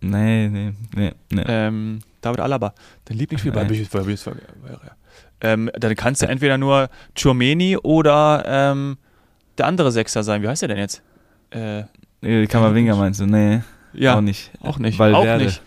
Nee, 0.00 0.48
nee, 0.48 0.72
nee, 0.94 1.12
nee. 1.30 1.44
Ähm, 1.46 1.98
David 2.20 2.40
Alaba. 2.40 2.74
Dein 3.04 3.18
Lieblingsspieler 3.18 3.54
bei, 3.54 3.64
Nee. 3.64 3.86
bei, 3.90 4.00
bei, 4.00 4.04
bei, 4.04 4.32
bei 4.62 4.68
Real. 4.68 4.92
Ähm, 5.40 5.70
dann 5.78 5.94
kannst 5.94 6.22
du 6.22 6.26
entweder 6.26 6.56
nur 6.58 6.88
Churmeni 7.14 7.76
oder 7.76 8.42
ähm, 8.46 8.96
der 9.58 9.66
andere 9.66 9.92
Sechser 9.92 10.22
sein. 10.22 10.42
Wie 10.42 10.48
heißt 10.48 10.62
der 10.62 10.68
denn 10.68 10.78
jetzt? 10.78 11.02
Äh, 11.50 11.84
Nee, 12.22 12.46
Kammerwinger 12.46 12.96
meinst 12.96 13.20
du? 13.20 13.26
Nee, 13.26 13.60
ja, 13.92 14.16
auch 14.16 14.22
nicht. 14.22 14.50
auch 14.60 14.78
nicht. 14.78 14.98
Valverde. 14.98 15.34
Auch 15.34 15.38
nicht. 15.46 15.62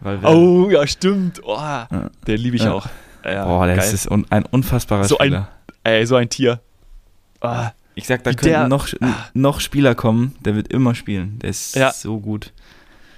Valverde. 0.00 0.36
Oh, 0.38 0.70
ja, 0.70 0.86
stimmt. 0.86 1.42
Oh, 1.44 1.54
Ja. 1.56 1.86
der 2.26 2.38
liebe 2.38 2.56
ich 2.56 2.62
Ja. 2.62 2.72
auch. 2.72 2.86
Ja, 3.24 3.44
Boah, 3.44 3.66
der 3.66 3.76
geil. 3.76 3.92
ist 3.92 4.10
un 4.10 4.24
ein 4.30 4.46
unfassbarer 4.46 5.04
So 5.04 5.18
ein- 5.18 5.26
Spieler. 5.26 5.48
Ey, 5.84 6.06
so 6.06 6.16
ein 6.16 6.30
Tier. 6.30 6.60
Ah, 7.42 7.72
ich 7.98 8.06
sag, 8.06 8.22
da 8.24 8.30
könnten 8.30 8.44
der- 8.46 8.68
noch, 8.68 8.88
noch 9.34 9.60
Spieler 9.60 9.94
kommen, 9.94 10.34
der 10.44 10.54
wird 10.54 10.68
immer 10.72 10.94
spielen. 10.94 11.38
Der 11.40 11.50
ist 11.50 11.74
Ja. 11.74 11.92
so 11.92 12.18
gut. 12.20 12.52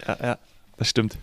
Ja, 0.07 0.17
ja, 0.23 0.39
das 0.79 0.89
stimmt. 0.89 1.19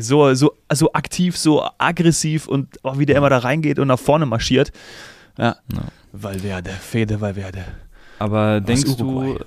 So, 0.00 0.34
so, 0.34 0.52
so 0.70 0.92
aktiv, 0.92 1.36
so 1.38 1.66
aggressiv 1.78 2.46
und 2.46 2.84
auch 2.84 2.98
wie 2.98 3.06
der 3.06 3.16
immer 3.16 3.30
da 3.30 3.38
reingeht 3.38 3.78
und 3.78 3.88
nach 3.88 3.98
vorne 3.98 4.26
marschiert. 4.26 4.70
Ja. 5.38 5.56
Ja. 5.72 5.82
Valverde, 6.12 6.70
Fede 6.70 7.20
Valverde. 7.20 7.64
Aber 8.18 8.60
denkst 8.60 8.96
du, 8.96 9.38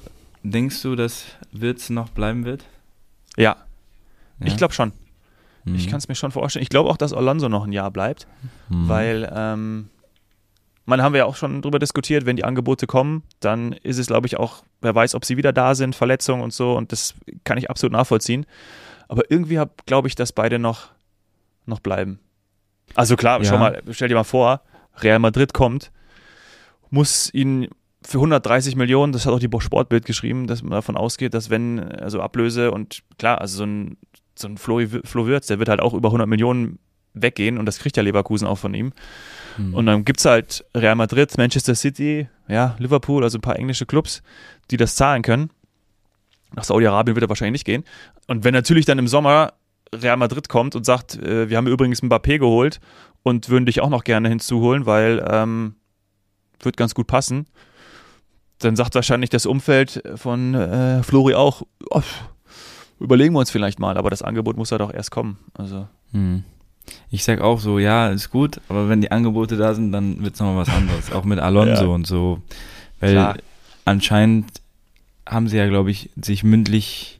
denkst 0.43 0.81
du, 0.81 0.95
dass 0.95 1.25
Wirtz 1.51 1.89
noch 1.89 2.09
bleiben 2.09 2.45
wird? 2.45 2.63
Ja, 3.37 3.55
Ja? 4.39 4.47
ich 4.47 4.57
glaube 4.57 4.73
schon. 4.73 4.93
Mhm. 5.65 5.75
Ich 5.75 5.87
kann 5.87 5.99
es 5.99 6.07
mir 6.07 6.15
schon 6.15 6.31
vorstellen. 6.31 6.63
Ich 6.63 6.69
glaube 6.69 6.89
auch, 6.89 6.97
dass 6.97 7.13
Alonso 7.13 7.47
noch 7.49 7.65
ein 7.65 7.71
Jahr 7.73 7.91
bleibt, 7.91 8.25
Mhm. 8.69 8.87
weil, 8.89 9.31
ähm, 9.35 9.89
man 10.91 11.01
haben 11.01 11.13
wir 11.13 11.19
ja 11.19 11.25
auch 11.25 11.37
schon 11.37 11.61
drüber 11.61 11.79
diskutiert, 11.79 12.25
wenn 12.25 12.35
die 12.35 12.43
Angebote 12.43 12.85
kommen, 12.85 13.23
dann 13.39 13.71
ist 13.71 13.97
es, 13.97 14.07
glaube 14.07 14.27
ich, 14.27 14.37
auch, 14.37 14.63
wer 14.81 14.93
weiß, 14.93 15.15
ob 15.15 15.23
sie 15.25 15.37
wieder 15.37 15.53
da 15.53 15.73
sind, 15.73 15.95
Verletzungen 15.95 16.43
und 16.43 16.53
so, 16.53 16.75
und 16.75 16.91
das 16.91 17.15
kann 17.45 17.57
ich 17.57 17.69
absolut 17.69 17.93
nachvollziehen. 17.93 18.45
Aber 19.07 19.23
irgendwie 19.29 19.59
glaube 19.85 20.09
ich, 20.09 20.15
dass 20.15 20.33
beide 20.33 20.59
noch, 20.59 20.89
noch 21.65 21.79
bleiben. 21.79 22.19
Also 22.93 23.15
klar, 23.15 23.41
Ja. 23.41 23.57
mal, 23.57 23.81
stell 23.91 24.09
dir 24.09 24.15
mal 24.15 24.23
vor, 24.25 24.61
Real 24.97 25.19
Madrid 25.19 25.53
kommt, 25.53 25.91
muss 26.89 27.33
ihn 27.33 27.69
für 28.03 28.17
130 28.17 28.75
Millionen, 28.75 29.13
das 29.13 29.25
hat 29.25 29.33
auch 29.33 29.39
die 29.39 29.49
Sportbild 29.59 30.05
geschrieben, 30.05 30.47
dass 30.47 30.61
man 30.61 30.71
davon 30.71 30.97
ausgeht, 30.97 31.33
dass 31.33 31.49
wenn, 31.49 31.79
also 31.79 32.21
Ablöse 32.21 32.71
und 32.71 33.01
klar, 33.17 33.39
also 33.39 33.59
so 33.59 33.63
ein, 33.63 33.97
so 34.35 34.47
ein 34.47 34.57
Flo, 34.57 34.81
Flo 35.03 35.27
Wirtz, 35.27 35.47
der 35.47 35.59
wird 35.59 35.69
halt 35.69 35.79
auch 35.79 35.93
über 35.93 36.09
100 36.09 36.27
Millionen 36.27 36.79
weggehen 37.13 37.57
und 37.57 37.65
das 37.65 37.79
kriegt 37.79 37.97
ja 37.97 38.03
Leverkusen 38.03 38.47
auch 38.47 38.57
von 38.57 38.73
ihm. 38.73 38.93
Mhm. 39.57 39.73
Und 39.73 39.85
dann 39.85 40.05
gibt 40.05 40.19
es 40.19 40.25
halt 40.25 40.65
Real 40.75 40.95
Madrid, 40.95 41.37
Manchester 41.37 41.75
City, 41.75 42.27
ja, 42.47 42.75
Liverpool, 42.79 43.23
also 43.23 43.37
ein 43.37 43.41
paar 43.41 43.57
englische 43.57 43.85
Clubs, 43.85 44.21
die 44.69 44.77
das 44.77 44.95
zahlen 44.95 45.21
können. 45.21 45.49
Nach 46.53 46.63
Saudi-Arabien 46.63 47.15
wird 47.15 47.23
er 47.23 47.29
wahrscheinlich 47.29 47.53
nicht 47.53 47.65
gehen. 47.65 47.83
Und 48.27 48.43
wenn 48.43 48.53
natürlich 48.53 48.85
dann 48.85 48.99
im 48.99 49.07
Sommer 49.07 49.53
Real 49.93 50.17
Madrid 50.17 50.49
kommt 50.49 50.75
und 50.75 50.85
sagt, 50.85 51.17
äh, 51.17 51.49
wir 51.49 51.57
haben 51.57 51.67
übrigens 51.67 52.01
Mbappé 52.01 52.39
geholt 52.39 52.79
und 53.23 53.49
würden 53.49 53.65
dich 53.65 53.81
auch 53.81 53.89
noch 53.89 54.03
gerne 54.03 54.29
hinzuholen, 54.29 54.85
weil 54.85 55.25
ähm, 55.29 55.75
wird 56.61 56.77
ganz 56.77 56.93
gut 56.93 57.07
passen, 57.07 57.47
dann 58.59 58.75
sagt 58.75 58.95
wahrscheinlich 58.95 59.29
das 59.29 59.45
Umfeld 59.45 60.03
von 60.15 60.53
äh, 60.53 61.03
Flori 61.03 61.33
auch, 61.33 61.63
oh, 61.89 62.01
überlegen 62.99 63.33
wir 63.33 63.39
uns 63.39 63.51
vielleicht 63.51 63.79
mal, 63.79 63.97
aber 63.97 64.09
das 64.09 64.21
Angebot 64.21 64.55
muss 64.57 64.71
halt 64.71 64.81
auch 64.81 64.93
erst 64.93 65.11
kommen. 65.11 65.39
Also 65.53 65.87
Mhm. 66.11 66.43
Ich 67.09 67.23
sag 67.23 67.41
auch 67.41 67.59
so, 67.59 67.79
ja, 67.79 68.09
ist 68.09 68.29
gut, 68.31 68.59
aber 68.69 68.89
wenn 68.89 69.01
die 69.01 69.11
Angebote 69.11 69.57
da 69.57 69.73
sind, 69.73 69.91
dann 69.91 70.21
wird's 70.23 70.39
noch 70.39 70.47
nochmal 70.47 70.65
was 70.67 70.73
anderes. 70.73 71.11
auch 71.11 71.23
mit 71.23 71.39
Alonso 71.39 71.83
Ja. 71.85 71.89
und 71.89 72.07
so. 72.07 72.41
Weil 72.99 73.11
Klar. 73.13 73.37
anscheinend 73.85 74.47
haben 75.27 75.47
sie 75.47 75.57
ja, 75.57 75.67
glaube 75.67 75.91
ich, 75.91 76.09
sich 76.21 76.43
mündlich 76.43 77.19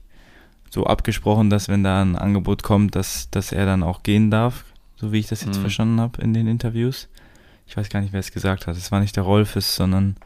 so 0.70 0.86
abgesprochen, 0.86 1.50
dass 1.50 1.68
wenn 1.68 1.84
da 1.84 2.02
ein 2.02 2.16
Angebot 2.16 2.62
kommt, 2.62 2.94
dass, 2.96 3.28
dass 3.30 3.52
er 3.52 3.66
dann 3.66 3.82
auch 3.82 4.02
gehen 4.02 4.30
darf, 4.30 4.64
so 4.96 5.12
wie 5.12 5.18
ich 5.18 5.26
das 5.26 5.44
jetzt 5.44 5.58
Mhm. 5.58 5.62
verstanden 5.62 6.00
habe 6.00 6.20
in 6.22 6.32
den 6.34 6.46
Interviews. 6.46 7.08
Ich 7.66 7.76
weiß 7.76 7.88
gar 7.88 8.00
nicht, 8.00 8.12
wer 8.12 8.20
es 8.20 8.32
gesagt 8.32 8.66
hat. 8.66 8.76
Es 8.76 8.90
war 8.92 9.00
nicht 9.00 9.16
der 9.16 9.22
Rolfes, 9.22 9.74
sondern 9.76 10.16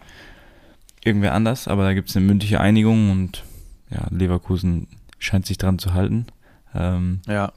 irgendwer 1.04 1.34
anders, 1.34 1.68
aber 1.68 1.84
da 1.84 1.94
gibt 1.94 2.08
es 2.10 2.16
eine 2.16 2.26
mündliche 2.26 2.60
Einigung 2.60 3.10
und 3.10 3.44
ja, 3.90 4.06
Leverkusen 4.10 4.88
scheint 5.18 5.46
sich 5.46 5.58
dran 5.58 5.78
zu 5.78 5.94
halten. 5.94 6.26
Ähm, 6.74 7.20
ja, 7.28 7.52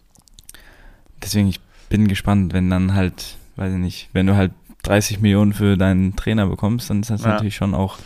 deswegen, 1.22 1.48
ich 1.50 1.60
bin 1.90 2.08
gespannt, 2.08 2.54
wenn 2.54 2.70
dann 2.70 2.94
halt, 2.94 3.38
weiß 3.56 3.74
ich 3.74 3.80
nicht, 3.80 4.10
wenn 4.14 4.28
du 4.28 4.36
halt 4.36 4.52
30 4.84 5.20
Millionen 5.20 5.54
für 5.54 5.76
deinen 5.78 6.16
Trainer 6.16 6.48
bekommst, 6.48 6.90
dann 6.90 7.02
ist 7.02 7.10
das 7.10 7.24
Ja. 7.24 7.30
natürlich 7.32 7.56
schon 7.56 7.74
auch 7.74 7.98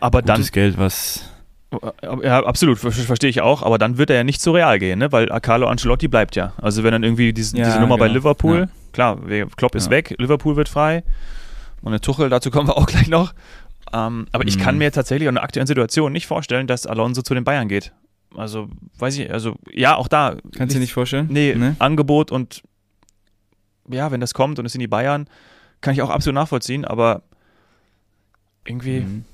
aber 0.00 0.22
dann 0.22 0.36
gutes 0.36 0.52
Geld, 0.52 0.78
was 0.78 1.28
Ja, 2.22 2.44
absolut, 2.44 2.78
ver- 2.78 2.92
verstehe 2.92 3.30
ich 3.30 3.40
auch, 3.40 3.62
aber 3.62 3.78
dann 3.78 3.96
wird 3.96 4.10
er 4.10 4.16
ja 4.16 4.24
nicht 4.24 4.40
zu 4.42 4.50
Real 4.52 4.78
gehen, 4.78 4.98
ne? 4.98 5.10
weil 5.10 5.26
Carlo 5.40 5.66
Ancelotti 5.68 6.06
bleibt 6.08 6.36
ja. 6.36 6.52
Also 6.60 6.82
wenn 6.82 6.92
dann 6.92 7.02
irgendwie 7.02 7.32
diese, 7.32 7.56
Ja, 7.56 7.64
diese 7.64 7.80
Nummer 7.80 7.96
bei 7.96 8.08
genau. 8.08 8.18
Liverpool, 8.18 8.58
Ja. 8.58 8.66
klar, 8.92 9.18
Klopp 9.56 9.74
ist 9.74 9.88
weg, 9.88 10.14
Liverpool 10.18 10.56
wird 10.56 10.68
frei 10.68 11.02
und 11.80 11.92
der 11.92 12.00
Tuchel, 12.00 12.28
dazu 12.28 12.50
kommen 12.50 12.68
wir 12.68 12.76
auch 12.76 12.86
gleich 12.86 13.08
noch. 13.08 13.32
Ähm, 13.94 14.26
aber 14.32 14.46
ich 14.46 14.58
Mhm. 14.58 14.62
kann 14.62 14.78
mir 14.78 14.92
tatsächlich 14.92 15.28
in 15.28 15.34
der 15.34 15.44
aktuellen 15.44 15.66
Situation 15.66 16.12
nicht 16.12 16.26
vorstellen, 16.26 16.66
dass 16.66 16.86
Alonso 16.86 17.22
zu 17.22 17.32
den 17.34 17.44
Bayern 17.44 17.68
geht. 17.68 17.92
Also, 18.36 18.68
weiß 18.98 19.18
ich, 19.18 19.30
also 19.32 19.56
ja, 19.70 19.96
auch 19.96 20.08
da. 20.08 20.36
kannst 20.56 20.74
du 20.74 20.78
dir 20.78 20.80
nicht 20.80 20.92
vorstellen? 20.94 21.28
Nee, 21.30 21.54
Ne? 21.54 21.76
Angebot 21.78 22.30
und 22.30 22.62
ja, 23.88 24.10
wenn 24.10 24.20
das 24.20 24.34
kommt 24.34 24.58
und 24.58 24.66
es 24.66 24.72
sind 24.72 24.80
die 24.80 24.86
Bayern, 24.88 25.26
kann 25.80 25.94
ich 25.94 26.02
auch 26.02 26.10
absolut 26.10 26.34
nachvollziehen, 26.34 26.84
aber 26.84 27.22
irgendwie 28.64 29.00
Mhm. 29.00 29.24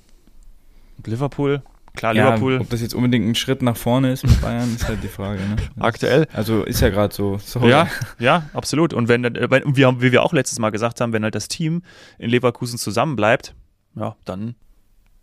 Liverpool, 1.04 1.62
klar, 1.94 2.14
Ja, 2.14 2.24
Liverpool 2.26 2.58
ob 2.60 2.70
das 2.70 2.80
jetzt 2.80 2.94
unbedingt 2.94 3.26
ein 3.28 3.34
Schritt 3.34 3.62
nach 3.62 3.76
vorne 3.76 4.12
ist 4.12 4.24
mit 4.26 4.40
Bayern, 4.40 4.74
ist 4.74 4.88
halt 4.88 5.02
die 5.02 5.08
Frage. 5.08 5.40
Ne? 5.40 5.56
aktuell. 5.80 6.26
Also 6.32 6.64
ist 6.64 6.80
ja 6.80 6.88
gerade 6.88 7.14
so. 7.14 7.38
Sorry. 7.38 7.70
Ja, 7.70 7.86
ja, 8.18 8.48
absolut. 8.52 8.92
Und 8.94 9.08
wenn, 9.08 9.24
äh, 9.24 9.50
wenn 9.50 9.76
wir, 9.76 9.86
haben- 9.86 10.02
wie 10.02 10.10
wir 10.12 10.22
auch 10.22 10.32
letztes 10.32 10.58
Mal 10.58 10.70
gesagt 10.70 11.00
haben, 11.00 11.12
wenn 11.12 11.22
halt 11.22 11.34
das 11.34 11.48
Team 11.48 11.82
in 12.18 12.30
Leverkusen 12.30 12.78
zusammenbleibt, 12.78 13.54
ja, 13.94 14.16
dann 14.24 14.54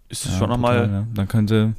ist 0.07 0.25
es 0.25 0.33
Ja, 0.33 0.37
schon 0.39 0.49
nochmal 0.49 0.89
ja. 0.89 1.07
Dann 1.13 1.27
können 1.27 1.47
sie 1.47 1.73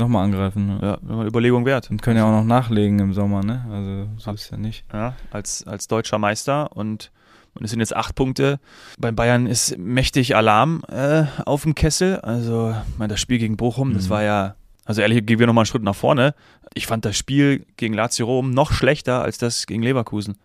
nochmal 0.00 0.24
angreifen. 0.24 0.78
Ja, 0.82 0.98
eine 0.98 1.24
Überlegung 1.26 1.64
wert. 1.66 1.90
Und 1.90 2.02
können 2.02 2.16
ja 2.16 2.24
auch 2.24 2.32
noch 2.32 2.44
nachlegen 2.44 2.98
im 2.98 3.12
Sommer, 3.14 3.42
ne? 3.44 3.64
Also 3.70 4.08
so 4.18 4.32
ist 4.32 4.50
ja 4.50 4.56
nicht. 4.56 4.84
Ja, 4.92 5.14
als, 5.30 5.66
als 5.66 5.86
deutscher 5.86 6.18
Meister 6.18 6.74
und, 6.76 7.12
und 7.54 7.64
es 7.64 7.70
sind 7.70 7.80
jetzt 7.80 7.94
acht 7.94 8.14
Punkte. 8.14 8.58
Beim 8.98 9.14
Bayern 9.14 9.46
ist 9.46 9.78
mächtig 9.78 10.34
Alarm 10.36 10.82
äh, 10.88 11.24
auf 11.46 11.62
dem 11.62 11.74
Kessel. 11.74 12.16
Also, 12.20 12.74
ich 12.92 12.98
meine, 12.98 13.12
das 13.12 13.20
Spiel 13.20 13.38
gegen 13.38 13.56
Bochum, 13.56 13.94
das 13.94 14.06
Mhm. 14.06 14.10
war 14.10 14.22
ja, 14.22 14.54
also 14.84 15.02
ehrlich, 15.02 15.24
gehen 15.26 15.38
wir 15.38 15.46
nochmal 15.46 15.62
einen 15.62 15.66
Schritt 15.66 15.82
nach 15.84 15.94
vorne. 15.94 16.34
Ich 16.74 16.86
fand 16.86 17.04
das 17.04 17.16
Spiel 17.16 17.64
gegen 17.76 17.94
Lazio 17.94 18.26
Rom 18.26 18.50
noch 18.50 18.72
schlechter 18.72 19.22
als 19.22 19.38
das 19.38 19.66
gegen 19.66 19.82
Leverkusen. 19.82 20.36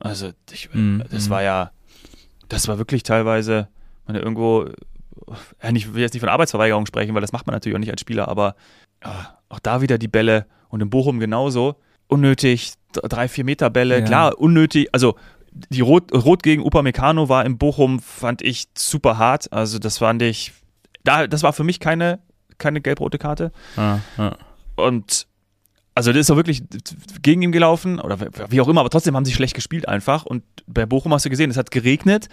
Also, 0.00 0.30
ich, 0.52 0.68
Mhm, 0.72 1.02
das 1.10 1.28
war 1.30 1.42
ja, 1.42 1.70
das 2.48 2.68
war 2.68 2.78
wirklich 2.78 3.02
teilweise, 3.02 3.68
ich 4.02 4.08
meine, 4.08 4.20
irgendwo, 4.20 4.64
ja, 4.66 4.72
ich 5.74 5.94
will 5.94 6.02
jetzt 6.02 6.14
nicht 6.14 6.20
von 6.20 6.28
Arbeitsverweigerung 6.28 6.86
sprechen, 6.86 7.14
weil 7.14 7.20
das 7.20 7.32
macht 7.32 7.46
man 7.46 7.54
natürlich 7.54 7.76
auch 7.76 7.80
nicht 7.80 7.90
als 7.90 8.00
Spieler, 8.00 8.28
aber 8.28 8.54
ja, 9.04 9.38
auch 9.48 9.58
da 9.60 9.80
wieder 9.80 9.98
die 9.98 10.08
Bälle 10.08 10.46
und 10.68 10.80
in 10.82 10.90
Bochum 10.90 11.18
genauso. 11.20 11.76
Unnötig, 12.08 12.72
drei, 12.92 13.28
vier 13.28 13.44
Meter 13.44 13.70
Bälle, 13.70 14.00
Ja. 14.00 14.04
klar, 14.04 14.38
unnötig, 14.38 14.88
also 14.92 15.16
die 15.52 15.80
Rot, 15.80 16.12
Rot 16.12 16.42
gegen 16.42 16.62
Upamecano 16.62 17.28
war 17.28 17.44
in 17.44 17.58
Bochum, 17.58 18.00
fand 18.00 18.42
ich 18.42 18.68
super 18.76 19.18
hart. 19.18 19.52
Also 19.52 19.78
das 19.78 19.98
fand 19.98 20.22
ich, 20.22 20.52
da, 21.04 21.26
das 21.26 21.42
war 21.42 21.52
für 21.52 21.64
mich 21.64 21.80
keine, 21.80 22.20
keine 22.58 22.80
gelb-rote 22.80 23.18
Karte. 23.18 23.50
Ah, 23.76 23.98
ah. 24.16 24.36
Und 24.76 25.26
also 25.98 26.12
das 26.12 26.20
ist 26.20 26.30
doch 26.30 26.36
wirklich 26.36 26.62
gegen 27.22 27.42
ihn 27.42 27.50
gelaufen 27.50 27.98
oder 27.98 28.18
wie 28.50 28.60
auch 28.60 28.68
immer, 28.68 28.82
aber 28.82 28.88
trotzdem 28.88 29.16
haben 29.16 29.24
sie 29.24 29.32
schlecht 29.32 29.56
gespielt 29.56 29.88
einfach. 29.88 30.24
Und 30.24 30.44
bei 30.68 30.86
Bochum 30.86 31.12
hast 31.12 31.24
du 31.24 31.28
gesehen, 31.28 31.50
es 31.50 31.56
hat 31.56 31.72
geregnet. 31.72 32.28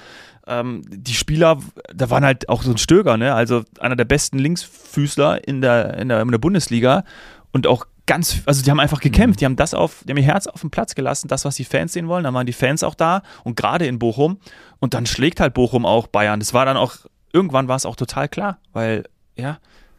Ähm, 0.46 0.84
die 0.88 1.16
Spieler, 1.16 1.58
da 1.92 2.12
waren 2.12 2.24
halt 2.24 2.48
auch 2.48 2.62
so 2.62 2.70
ein 2.70 2.78
Stöger, 2.78 3.18
ne? 3.18 3.34
Also 3.34 3.64
einer 3.80 3.96
der 3.96 4.06
besten 4.06 4.38
Linksfüßler 4.38 5.48
in 5.48 5.62
der, 5.62 5.98
in 5.98 6.10
der, 6.10 6.22
in 6.22 6.30
der 6.30 6.38
Bundesliga 6.38 7.06
und 7.54 7.66
auch 7.66 7.88
ganz, 8.06 8.44
also 8.46 8.62
die 8.62 8.70
haben 8.70 8.80
einfach 8.80 9.00
gekämpft, 9.00 9.42
die 9.42 9.46
haben 9.46 9.56
das 9.56 9.74
auf, 9.74 10.04
die 10.06 10.12
haben 10.12 10.18
ihr 10.18 10.26
Herz 10.26 10.46
auf 10.46 10.62
den 10.62 10.70
Platz 10.70 10.94
gelassen, 10.94 11.28
das, 11.28 11.44
was 11.44 11.56
die 11.56 11.64
Fans 11.64 11.94
sehen 11.94 12.08
wollen, 12.08 12.24
dann 12.24 12.36
waren 12.36 12.46
die 12.46 12.54
Fans 12.54 12.84
auch 12.84 12.94
da 12.94 13.24
und 13.44 13.56
gerade 13.56 13.88
in 13.88 13.98
Bochum 13.98 14.38
und 14.78 14.94
dann 14.94 15.08
schlägt 15.08 15.40
halt 15.40 15.56
Bochum 15.56 15.88
auch 15.88 16.06
Bayern. 16.06 16.40
Das 16.40 16.54
war 16.54 16.66
dann 16.66 16.78
auch, 16.78 16.98
irgendwann 17.34 17.68
war 17.68 17.78
es 17.78 17.88
auch 17.88 17.96
total 17.96 18.30
klar, 18.30 18.60
weil, 18.74 19.06
ja, 19.36 19.58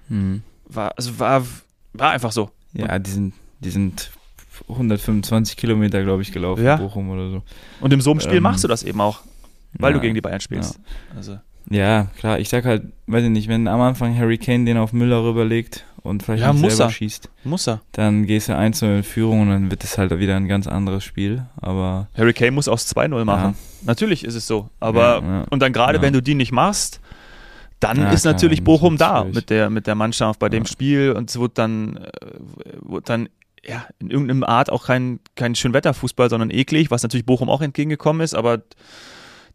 mhm. 0.09 0.45
war, 0.69 0.93
also 0.97 1.19
war, 1.19 1.45
war 1.95 2.11
einfach 2.13 2.31
so. 2.31 2.51
Ja, 2.73 2.97
die 3.01 3.11
sind 3.11 3.35
die 3.61 3.71
sind 3.71 4.11
125 4.69 5.57
Kilometer, 5.57 6.03
glaube 6.03 6.23
ich, 6.23 6.33
gelaufen, 6.33 6.65
ja. 6.65 6.77
Bochum 6.77 7.11
oder 7.11 7.31
so. 7.31 7.43
Und 7.81 7.93
im 7.93 8.01
so 8.01 8.11
einem 8.11 8.21
Spiel 8.21 8.37
ähm, 8.37 8.43
machst 8.43 8.65
du 8.65 8.69
das 8.69 8.83
eben 8.83 9.01
auch, 9.01 9.21
weil 9.75 9.93
ja, 9.93 9.95
du 9.95 10.01
gegen 10.01 10.15
die 10.15 10.21
Bayern 10.21 10.41
spielst. 10.41 10.75
Ja. 10.75 11.17
Also. 11.17 11.39
ja, 11.71 12.05
klar, 12.19 12.39
ich 12.39 12.49
sag 12.49 12.65
halt, 12.65 12.85
weiß 13.07 13.25
ich 13.25 13.31
nicht, 13.31 13.49
wenn 13.49 13.69
am 13.69 13.81
Anfang 13.81 14.17
Harry 14.17 14.39
Kane 14.39 14.65
den 14.65 14.79
auf 14.79 14.93
Müller 14.93 15.23
rüberlegt 15.23 15.85
und 16.03 16.23
vielleicht 16.23 16.43
ja, 16.43 16.53
nicht 16.53 16.71
selber 16.71 16.85
er. 16.85 16.91
schießt, 16.91 17.29
muss 17.45 17.67
er. 17.67 17.81
dann 17.93 18.27
gehst 18.27 18.49
du 18.49 18.57
1 18.57 18.83
in 18.83 19.03
Führung 19.03 19.43
und 19.43 19.51
dann 19.51 19.71
wird 19.71 19.85
es 19.85 19.99
halt 19.99 20.17
wieder 20.19 20.37
ein 20.37 20.49
ganz 20.49 20.67
anderes 20.67 21.05
Spiel. 21.05 21.45
Aber 21.57 22.09
Harry 22.17 22.33
Kane 22.33 22.53
muss 22.53 22.69
aus 22.69 22.87
2-0 22.95 23.25
machen. 23.25 23.57
Natürlich 23.83 24.25
ist 24.25 24.35
es 24.35 24.47
so. 24.47 24.71
Aber 24.81 25.47
und 25.51 25.61
dann 25.61 25.73
gerade, 25.73 26.01
wenn 26.01 26.13
du 26.13 26.23
die 26.23 26.35
nicht 26.35 26.53
machst, 26.53 27.01
dann 27.81 27.99
ja, 27.99 28.11
ist 28.11 28.25
natürlich 28.25 28.61
klar, 28.61 28.77
Bochum 28.79 28.97
da 28.97 29.25
mit 29.25 29.51
der, 29.51 29.69
mit 29.69 29.87
der 29.87 29.95
Mannschaft 29.95 30.39
bei 30.39 30.49
dem 30.49 30.65
Spiel 30.65 31.13
und 31.13 31.29
es 31.29 31.39
wird 31.39 31.59
dann, 31.59 31.97
äh, 31.97 32.11
wird 32.81 33.09
dann 33.09 33.29
ja, 33.69 33.87
in 33.99 34.11
irgendeiner 34.11 34.49
Art 34.49 34.71
auch 34.71 34.87
kein, 34.87 35.21
kein 35.35 35.55
Schönwetterfußball, 35.55 36.31
sondern 36.31 36.51
eklig, 36.51 36.91
was 36.91 37.03
natürlich 37.03 37.27
Bochum 37.27 37.51
auch 37.51 37.61
entgegengekommen 37.61 38.23
ist, 38.23 38.35
aber 38.35 38.63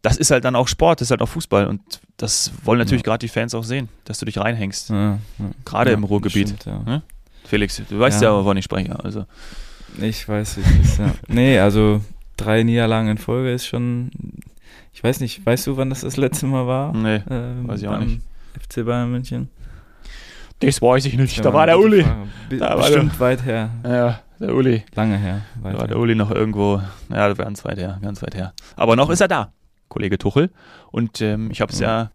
das 0.02 0.16
ist 0.16 0.30
halt 0.30 0.44
dann 0.44 0.56
auch 0.56 0.68
Sport, 0.68 1.00
das 1.00 1.06
ist 1.06 1.10
halt 1.12 1.22
auch 1.22 1.28
Fußball 1.28 1.66
und 1.66 1.80
das 2.16 2.52
wollen 2.64 2.78
natürlich 2.78 3.02
ja. 3.02 3.04
gerade 3.04 3.20
die 3.20 3.28
Fans 3.28 3.54
auch 3.54 3.64
sehen, 3.64 3.88
dass 4.04 4.18
du 4.18 4.26
dich 4.26 4.38
reinhängst. 4.38 4.90
Ja. 4.90 5.18
Gerade 5.64 5.92
im 5.92 6.04
Ruhrgebiet. 6.04 6.48
Stimmt, 6.60 6.86
hm? 6.86 7.02
Felix, 7.44 7.80
du 7.88 7.98
weißt 7.98 8.22
ja, 8.22 8.32
wovon 8.32 8.56
ich 8.56 8.64
spreche. 8.64 8.98
Also. 9.02 9.26
Ich 10.00 10.28
weiß, 10.28 10.56
wie 10.56 10.60
es 10.60 10.88
ist, 10.88 10.98
ja. 10.98 11.14
nee, 11.28 11.58
also 11.58 12.00
drei 12.36 12.62
Niederlagen 12.62 13.08
in 13.08 13.18
Folge 13.18 13.52
ist 13.52 13.66
schon, 13.66 14.10
ich 14.92 15.04
weiß 15.04 15.20
nicht, 15.20 15.44
weißt 15.44 15.66
du, 15.66 15.76
wann 15.76 15.90
das 15.90 16.00
das 16.00 16.16
letzte 16.16 16.46
Mal 16.46 16.66
war? 16.66 16.92
Nee, 16.94 17.22
ähm, 17.30 17.68
weiß 17.68 17.82
ich 17.82 17.88
auch 17.88 17.98
nicht. 17.98 18.20
FC 18.58 18.84
Bayern 18.84 19.10
München? 19.10 19.50
Das 20.66 20.80
weiß 20.80 21.04
ich 21.06 21.16
nicht. 21.16 21.36
Ja, 21.36 21.42
da 21.42 21.52
war 21.52 21.66
der 21.66 21.78
Uli. 21.78 22.04
Da 22.50 22.70
war 22.70 22.78
Bestimmt 22.78 23.12
der, 23.14 23.20
weit 23.20 23.44
her. 23.44 23.70
Ja, 23.84 24.20
der 24.38 24.54
Uli. 24.54 24.84
Lange 24.94 25.16
her. 25.16 25.42
Da 25.62 25.78
war 25.78 25.88
der 25.88 25.98
Uli 25.98 26.14
noch 26.14 26.30
irgendwo. 26.30 26.80
Ja, 27.10 27.32
ganz 27.32 27.64
weit 27.64 27.78
her, 27.78 27.98
ganz 28.02 28.22
weit 28.22 28.34
her. 28.34 28.52
Aber 28.76 28.96
noch 28.96 29.10
ist 29.10 29.20
er 29.20 29.28
da, 29.28 29.52
Kollege 29.88 30.18
Tuchel. 30.18 30.50
Und 30.90 31.20
ähm, 31.20 31.50
ich 31.50 31.60
habe 31.60 31.72
es 31.72 31.80
ja. 31.80 32.02
ja. 32.02 32.10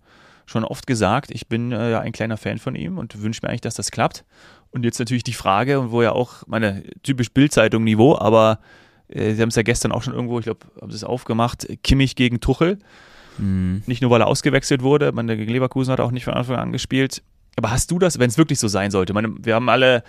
schon 0.45 0.63
oft 0.63 0.87
gesagt, 0.87 1.31
ich 1.31 1.47
bin 1.47 1.71
äh, 1.71 1.91
ja 1.91 1.99
ein 1.99 2.11
kleiner 2.11 2.37
Fan 2.37 2.57
von 2.57 2.75
ihm 2.75 2.97
und 2.97 3.21
wünsche 3.21 3.41
mir 3.43 3.49
eigentlich, 3.49 3.61
dass 3.61 3.75
das 3.75 3.91
klappt. 3.91 4.23
Und 4.71 4.83
jetzt 4.83 4.99
natürlich 4.99 5.23
die 5.23 5.33
Frage, 5.33 5.79
und 5.79 5.91
wo 5.91 6.01
ja 6.01 6.11
auch 6.11 6.43
meine 6.47 6.83
typisch 7.03 7.31
Bildzeitung-Niveau, 7.31 8.17
aber 8.17 8.59
äh, 9.07 9.33
Sie 9.33 9.41
haben 9.41 9.49
es 9.49 9.55
ja 9.55 9.63
gestern 9.63 9.91
auch 9.91 10.03
schon 10.03 10.13
irgendwo, 10.13 10.39
ich 10.39 10.45
glaube, 10.45 10.65
haben 10.81 10.91
Sie 10.91 10.97
es 10.97 11.03
aufgemacht, 11.03 11.67
Kimmich 11.83 12.15
gegen 12.15 12.39
Tuchel. 12.39 12.79
Mhm. 13.37 13.83
Nicht 13.85 14.01
nur, 14.01 14.11
weil 14.11 14.21
er 14.21 14.27
ausgewechselt 14.27 14.81
wurde, 14.81 15.11
man 15.11 15.27
gegen 15.27 15.51
Leverkusen 15.51 15.91
hat 15.91 15.99
auch 15.99 16.11
nicht 16.11 16.25
von 16.25 16.33
Anfang 16.33 16.57
an 16.57 16.71
gespielt. 16.71 17.23
Aber 17.57 17.71
hast 17.71 17.89
du 17.91 17.99
das, 17.99 18.19
wenn 18.19 18.29
es 18.29 18.37
wirklich 18.37 18.59
so 18.59 18.67
sein 18.67 18.91
sollte? 18.91 19.13
Meine, 19.13 19.33
wir 19.43 19.55
haben 19.55 19.67
alle, 19.67 20.03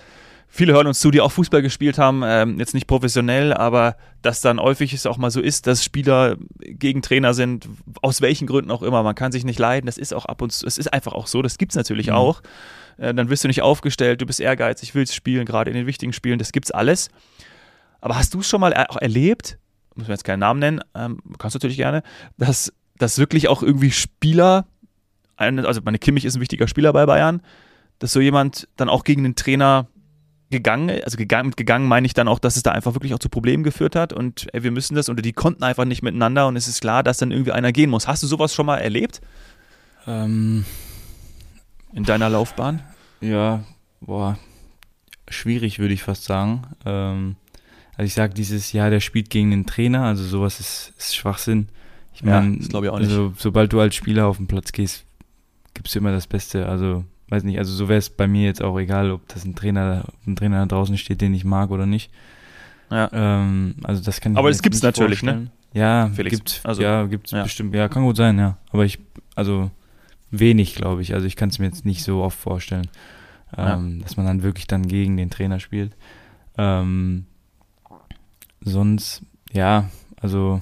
viele 0.48 0.74
hören 0.74 0.86
uns 0.86 1.00
zu, 1.00 1.10
die 1.10 1.22
auch 1.22 1.32
Fußball 1.32 1.62
gespielt 1.62 1.96
haben, 1.98 2.22
ähm, 2.24 2.58
jetzt 2.58 2.74
nicht 2.74 2.86
professionell, 2.86 3.54
aber 3.54 3.96
dass 4.20 4.42
dann 4.42 4.60
häufig 4.60 4.92
es 4.92 5.06
auch 5.06 5.16
mal 5.16 5.30
so 5.30 5.40
ist, 5.40 5.66
dass 5.66 5.82
Spieler 5.82 6.36
gegen 6.58 7.00
Trainer 7.00 7.32
sind, 7.32 7.66
aus 8.02 8.20
welchen 8.20 8.46
Gründen 8.46 8.70
auch 8.70 8.82
immer. 8.82 9.02
Man 9.02 9.14
kann 9.14 9.32
sich 9.32 9.44
nicht 9.44 9.58
leiden. 9.58 9.86
Das 9.86 9.96
ist 9.96 10.12
auch 10.12 10.26
ab 10.26 10.42
und 10.42 10.52
zu, 10.52 10.66
es 10.66 10.76
ist 10.76 10.92
einfach 10.92 11.14
auch 11.14 11.26
so. 11.26 11.40
Das 11.40 11.56
gibt 11.56 11.72
es 11.72 11.76
natürlich 11.76 12.08
mhm. 12.08 12.14
auch. 12.14 12.42
Äh, 12.98 13.14
dann 13.14 13.30
wirst 13.30 13.44
du 13.44 13.48
nicht 13.48 13.62
aufgestellt, 13.62 14.20
du 14.20 14.26
bist 14.26 14.40
ehrgeizig, 14.40 14.94
willst 14.94 15.14
spielen, 15.14 15.46
gerade 15.46 15.70
in 15.70 15.76
den 15.76 15.86
wichtigen 15.86 16.12
Spielen. 16.12 16.38
Das 16.38 16.52
gibt's 16.52 16.70
alles. 16.70 17.08
Aber 18.02 18.16
hast 18.18 18.34
du 18.34 18.40
es 18.40 18.48
schon 18.48 18.60
mal 18.60 18.74
auch 18.74 18.98
erlebt? 18.98 19.58
Muss 19.94 20.06
man 20.06 20.14
jetzt 20.14 20.24
keinen 20.24 20.40
Namen 20.40 20.60
nennen, 20.60 20.80
ähm, 20.94 21.18
kannst 21.38 21.54
du 21.54 21.58
natürlich 21.58 21.78
gerne, 21.78 22.02
dass, 22.36 22.72
dass 22.98 23.18
wirklich 23.18 23.48
auch 23.48 23.62
irgendwie 23.62 23.90
Spieler 23.90 24.66
also 25.38 25.80
meine 25.84 25.98
Kimmich 25.98 26.24
ist 26.24 26.36
ein 26.36 26.40
wichtiger 26.40 26.68
Spieler 26.68 26.92
bei 26.92 27.06
Bayern, 27.06 27.42
dass 27.98 28.12
so 28.12 28.20
jemand 28.20 28.68
dann 28.76 28.88
auch 28.88 29.04
gegen 29.04 29.22
den 29.22 29.36
Trainer 29.36 29.86
gegangen, 30.50 30.90
also 31.04 31.16
gegangen, 31.16 31.48
mit 31.48 31.56
gegangen 31.56 31.86
meine 31.86 32.06
ich 32.06 32.14
dann 32.14 32.28
auch, 32.28 32.38
dass 32.38 32.56
es 32.56 32.62
da 32.62 32.72
einfach 32.72 32.94
wirklich 32.94 33.14
auch 33.14 33.18
zu 33.18 33.28
Problemen 33.28 33.62
geführt 33.62 33.94
hat 33.94 34.12
und 34.12 34.46
ey, 34.52 34.62
wir 34.62 34.70
müssen 34.70 34.94
das 34.94 35.08
oder 35.08 35.22
die 35.22 35.32
konnten 35.32 35.62
einfach 35.62 35.84
nicht 35.84 36.02
miteinander 36.02 36.46
und 36.46 36.56
es 36.56 36.68
ist 36.68 36.80
klar, 36.80 37.02
dass 37.02 37.18
dann 37.18 37.30
irgendwie 37.30 37.52
einer 37.52 37.72
gehen 37.72 37.90
muss. 37.90 38.08
Hast 38.08 38.22
du 38.22 38.26
sowas 38.26 38.54
schon 38.54 38.66
mal 38.66 38.78
erlebt? 38.78 39.20
Ähm, 40.06 40.64
in 41.92 42.04
deiner 42.04 42.30
Laufbahn? 42.30 42.82
Ja, 43.20 43.64
boah, 44.00 44.38
schwierig 45.28 45.78
würde 45.78 45.94
ich 45.94 46.02
fast 46.02 46.24
sagen. 46.24 46.62
Ähm, 46.86 47.36
also 47.96 48.06
ich 48.06 48.14
sage 48.14 48.32
dieses 48.32 48.72
Jahr, 48.72 48.90
der 48.90 49.00
spielt 49.00 49.28
gegen 49.28 49.50
den 49.50 49.66
Trainer, 49.66 50.04
also 50.04 50.24
sowas 50.24 50.60
ist, 50.60 50.94
ist 50.98 51.14
Schwachsinn. 51.14 51.68
Ich 52.14 52.22
meine, 52.22 52.56
ja, 52.56 52.68
glaube 52.68 52.86
ich 52.86 52.92
auch 52.92 52.98
nicht. 52.98 53.10
Also, 53.10 53.34
sobald 53.36 53.72
du 53.72 53.80
als 53.80 53.94
Spieler 53.94 54.26
auf 54.26 54.38
den 54.38 54.46
Platz 54.46 54.72
gehst, 54.72 55.04
gibst 55.78 55.94
du 55.94 56.00
immer 56.00 56.10
das 56.10 56.26
Beste. 56.26 56.68
Also, 56.68 57.04
weiß 57.28 57.44
nicht, 57.44 57.58
also 57.58 57.72
so 57.72 57.88
wäre 57.88 57.98
es 57.98 58.10
bei 58.10 58.26
mir 58.26 58.44
jetzt 58.44 58.62
auch 58.62 58.76
egal, 58.78 59.12
ob 59.12 59.26
das 59.28 59.44
ein 59.44 59.54
Trainer, 59.54 60.04
ein 60.26 60.34
Trainer 60.34 60.58
da 60.58 60.66
draußen 60.66 60.98
steht, 60.98 61.20
den 61.20 61.32
ich 61.34 61.44
mag 61.44 61.70
oder 61.70 61.86
nicht. 61.86 62.10
Ja. 62.90 63.08
Ähm, 63.12 63.76
also 63.84 64.02
das 64.02 64.20
kann 64.20 64.32
ich 64.32 64.38
Aber 64.38 64.50
es 64.50 64.60
gibt 64.60 64.74
es 64.74 64.82
natürlich, 64.82 65.22
ne? 65.22 65.32
vorstellen. 65.32 65.50
ne? 65.72 65.80
Ja, 65.80 66.10
Felix. 66.12 66.36
Gibt's, 66.36 66.60
also, 66.64 66.82
ja, 66.82 67.04
gibt's 67.04 67.30
ja. 67.30 67.44
bestimmt. 67.44 67.74
Ja, 67.74 67.88
kann 67.88 68.02
gut 68.02 68.16
sein, 68.16 68.38
ja. 68.38 68.56
Aber 68.70 68.84
ich, 68.84 68.98
also 69.36 69.70
wenig, 70.30 70.74
glaube 70.74 71.00
ich. 71.02 71.14
Also 71.14 71.26
ich 71.26 71.36
kann 71.36 71.50
es 71.50 71.60
mir 71.60 71.66
jetzt 71.66 71.84
nicht 71.84 72.02
so 72.02 72.22
oft 72.22 72.38
vorstellen, 72.38 72.88
ähm, 73.56 73.98
ja. 73.98 74.02
dass 74.02 74.16
man 74.16 74.26
dann 74.26 74.42
wirklich 74.42 74.66
dann 74.66 74.88
gegen 74.88 75.16
den 75.16 75.30
Trainer 75.30 75.60
spielt. 75.60 75.94
Ähm, 76.56 77.26
sonst, 78.62 79.22
ja, 79.52 79.88
also 80.20 80.60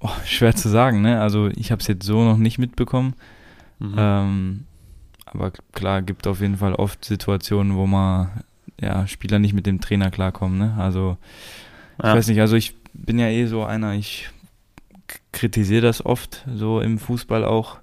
oh, 0.00 0.10
schwer 0.26 0.54
zu 0.54 0.68
sagen, 0.68 1.00
ne? 1.00 1.22
Also 1.22 1.48
ich 1.48 1.70
habe 1.70 1.80
es 1.80 1.86
jetzt 1.86 2.04
so 2.04 2.22
noch 2.22 2.36
nicht 2.36 2.58
mitbekommen. 2.58 3.14
Mhm. 3.78 3.94
Ähm, 3.96 4.64
aber 5.24 5.52
klar, 5.72 6.02
gibt 6.02 6.26
auf 6.26 6.40
jeden 6.40 6.56
Fall 6.56 6.74
oft 6.74 7.04
Situationen, 7.04 7.76
wo 7.76 7.86
man 7.86 8.30
ja 8.80 9.06
Spieler 9.06 9.38
nicht 9.38 9.52
mit 9.52 9.66
dem 9.66 9.80
Trainer 9.80 10.10
klarkommen. 10.10 10.58
Ne? 10.58 10.74
Also 10.78 11.18
ja. 12.02 12.10
ich 12.10 12.16
weiß 12.16 12.28
nicht, 12.28 12.40
also 12.40 12.56
ich 12.56 12.74
bin 12.94 13.18
ja 13.18 13.28
eh 13.28 13.46
so 13.46 13.64
einer, 13.64 13.94
ich 13.94 14.30
kritisiere 15.32 15.82
das 15.82 16.04
oft 16.04 16.44
so 16.54 16.80
im 16.80 16.98
Fußball 16.98 17.44
auch. 17.44 17.78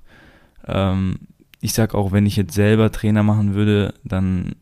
Ähm, 0.68 1.20
ich 1.62 1.74
sag 1.74 1.96
auch, 1.96 2.12
wenn 2.12 2.26
ich 2.26 2.36
jetzt 2.36 2.54
selber 2.54 2.92
Trainer 2.92 3.24
machen 3.24 3.56
würde, 3.56 3.94
dann 4.04 4.56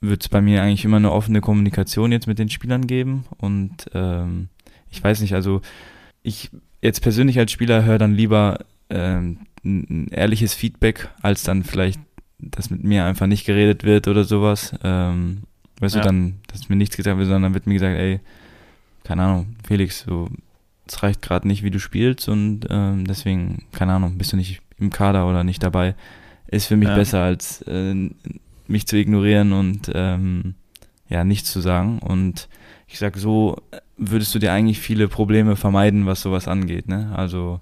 wird 0.00 0.22
es 0.22 0.28
bei 0.28 0.40
mir 0.40 0.62
eigentlich 0.62 0.84
immer 0.84 0.96
eine 0.96 1.12
offene 1.12 1.40
Kommunikation 1.40 2.12
jetzt 2.12 2.26
mit 2.26 2.38
den 2.38 2.48
Spielern 2.48 2.86
geben. 2.86 3.24
Und 3.38 3.86
ähm, 3.94 4.48
ich 4.90 5.02
weiß 5.02 5.20
nicht, 5.20 5.34
also 5.34 5.62
ich 6.22 6.50
jetzt 6.82 7.00
persönlich 7.00 7.38
als 7.38 7.52
Spieler 7.52 7.84
höre 7.84 7.98
dann 7.98 8.14
lieber 8.14 8.58
ähm, 8.90 9.38
ein, 9.64 10.08
ehrliches 10.08 10.54
Feedback, 10.54 11.08
als 11.22 11.42
dann 11.42 11.64
vielleicht, 11.64 12.00
dass 12.38 12.70
mit 12.70 12.82
mir 12.82 13.04
einfach 13.04 13.26
nicht 13.26 13.44
geredet 13.44 13.84
wird 13.84 14.08
oder 14.08 14.24
sowas. 14.24 14.74
Ähm, 14.82 15.42
weißt 15.80 15.96
ja. 15.96 16.00
du, 16.02 16.06
dann, 16.06 16.34
dass 16.48 16.68
mir 16.68 16.76
nichts 16.76 16.96
gesagt 16.96 17.18
wird, 17.18 17.26
sondern 17.26 17.44
dann 17.44 17.54
wird 17.54 17.66
mir 17.66 17.74
gesagt, 17.74 17.96
ey, 17.96 18.20
keine 19.04 19.22
Ahnung, 19.22 19.56
Felix, 19.66 20.00
so, 20.00 20.28
es 20.86 21.02
reicht 21.02 21.22
gerade 21.22 21.46
nicht, 21.48 21.62
wie 21.62 21.70
du 21.70 21.80
spielst 21.80 22.28
und 22.28 22.66
ähm, 22.70 23.06
deswegen, 23.06 23.64
keine 23.72 23.94
Ahnung, 23.94 24.18
bist 24.18 24.32
du 24.32 24.36
nicht 24.36 24.60
im 24.78 24.90
Kader 24.90 25.28
oder 25.28 25.44
nicht 25.44 25.62
dabei. 25.62 25.94
Ist 26.48 26.66
für 26.66 26.76
mich 26.76 26.88
ja. 26.88 26.94
besser, 26.94 27.20
als 27.20 27.62
äh, 27.62 27.94
mich 28.68 28.86
zu 28.86 28.96
ignorieren 28.96 29.52
und 29.52 29.90
ähm, 29.94 30.54
ja, 31.08 31.24
nichts 31.24 31.52
zu 31.52 31.60
sagen. 31.60 31.98
Und 31.98 32.48
ich 32.88 32.98
sag 32.98 33.16
so, 33.16 33.56
würdest 33.96 34.34
du 34.34 34.38
dir 34.38 34.52
eigentlich 34.52 34.80
viele 34.80 35.08
Probleme 35.08 35.56
vermeiden, 35.56 36.06
was 36.06 36.20
sowas 36.20 36.48
angeht, 36.48 36.88
ne? 36.88 37.12
Also 37.14 37.60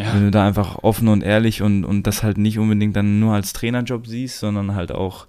ja. 0.00 0.14
Wenn 0.14 0.24
du 0.24 0.30
da 0.30 0.46
einfach 0.46 0.82
offen 0.82 1.08
und 1.08 1.22
ehrlich 1.22 1.60
und, 1.60 1.84
und 1.84 2.06
das 2.06 2.22
halt 2.22 2.38
nicht 2.38 2.58
unbedingt 2.58 2.96
dann 2.96 3.20
nur 3.20 3.34
als 3.34 3.52
Trainerjob 3.52 4.06
siehst, 4.06 4.38
sondern 4.38 4.74
halt 4.74 4.92
auch, 4.92 5.26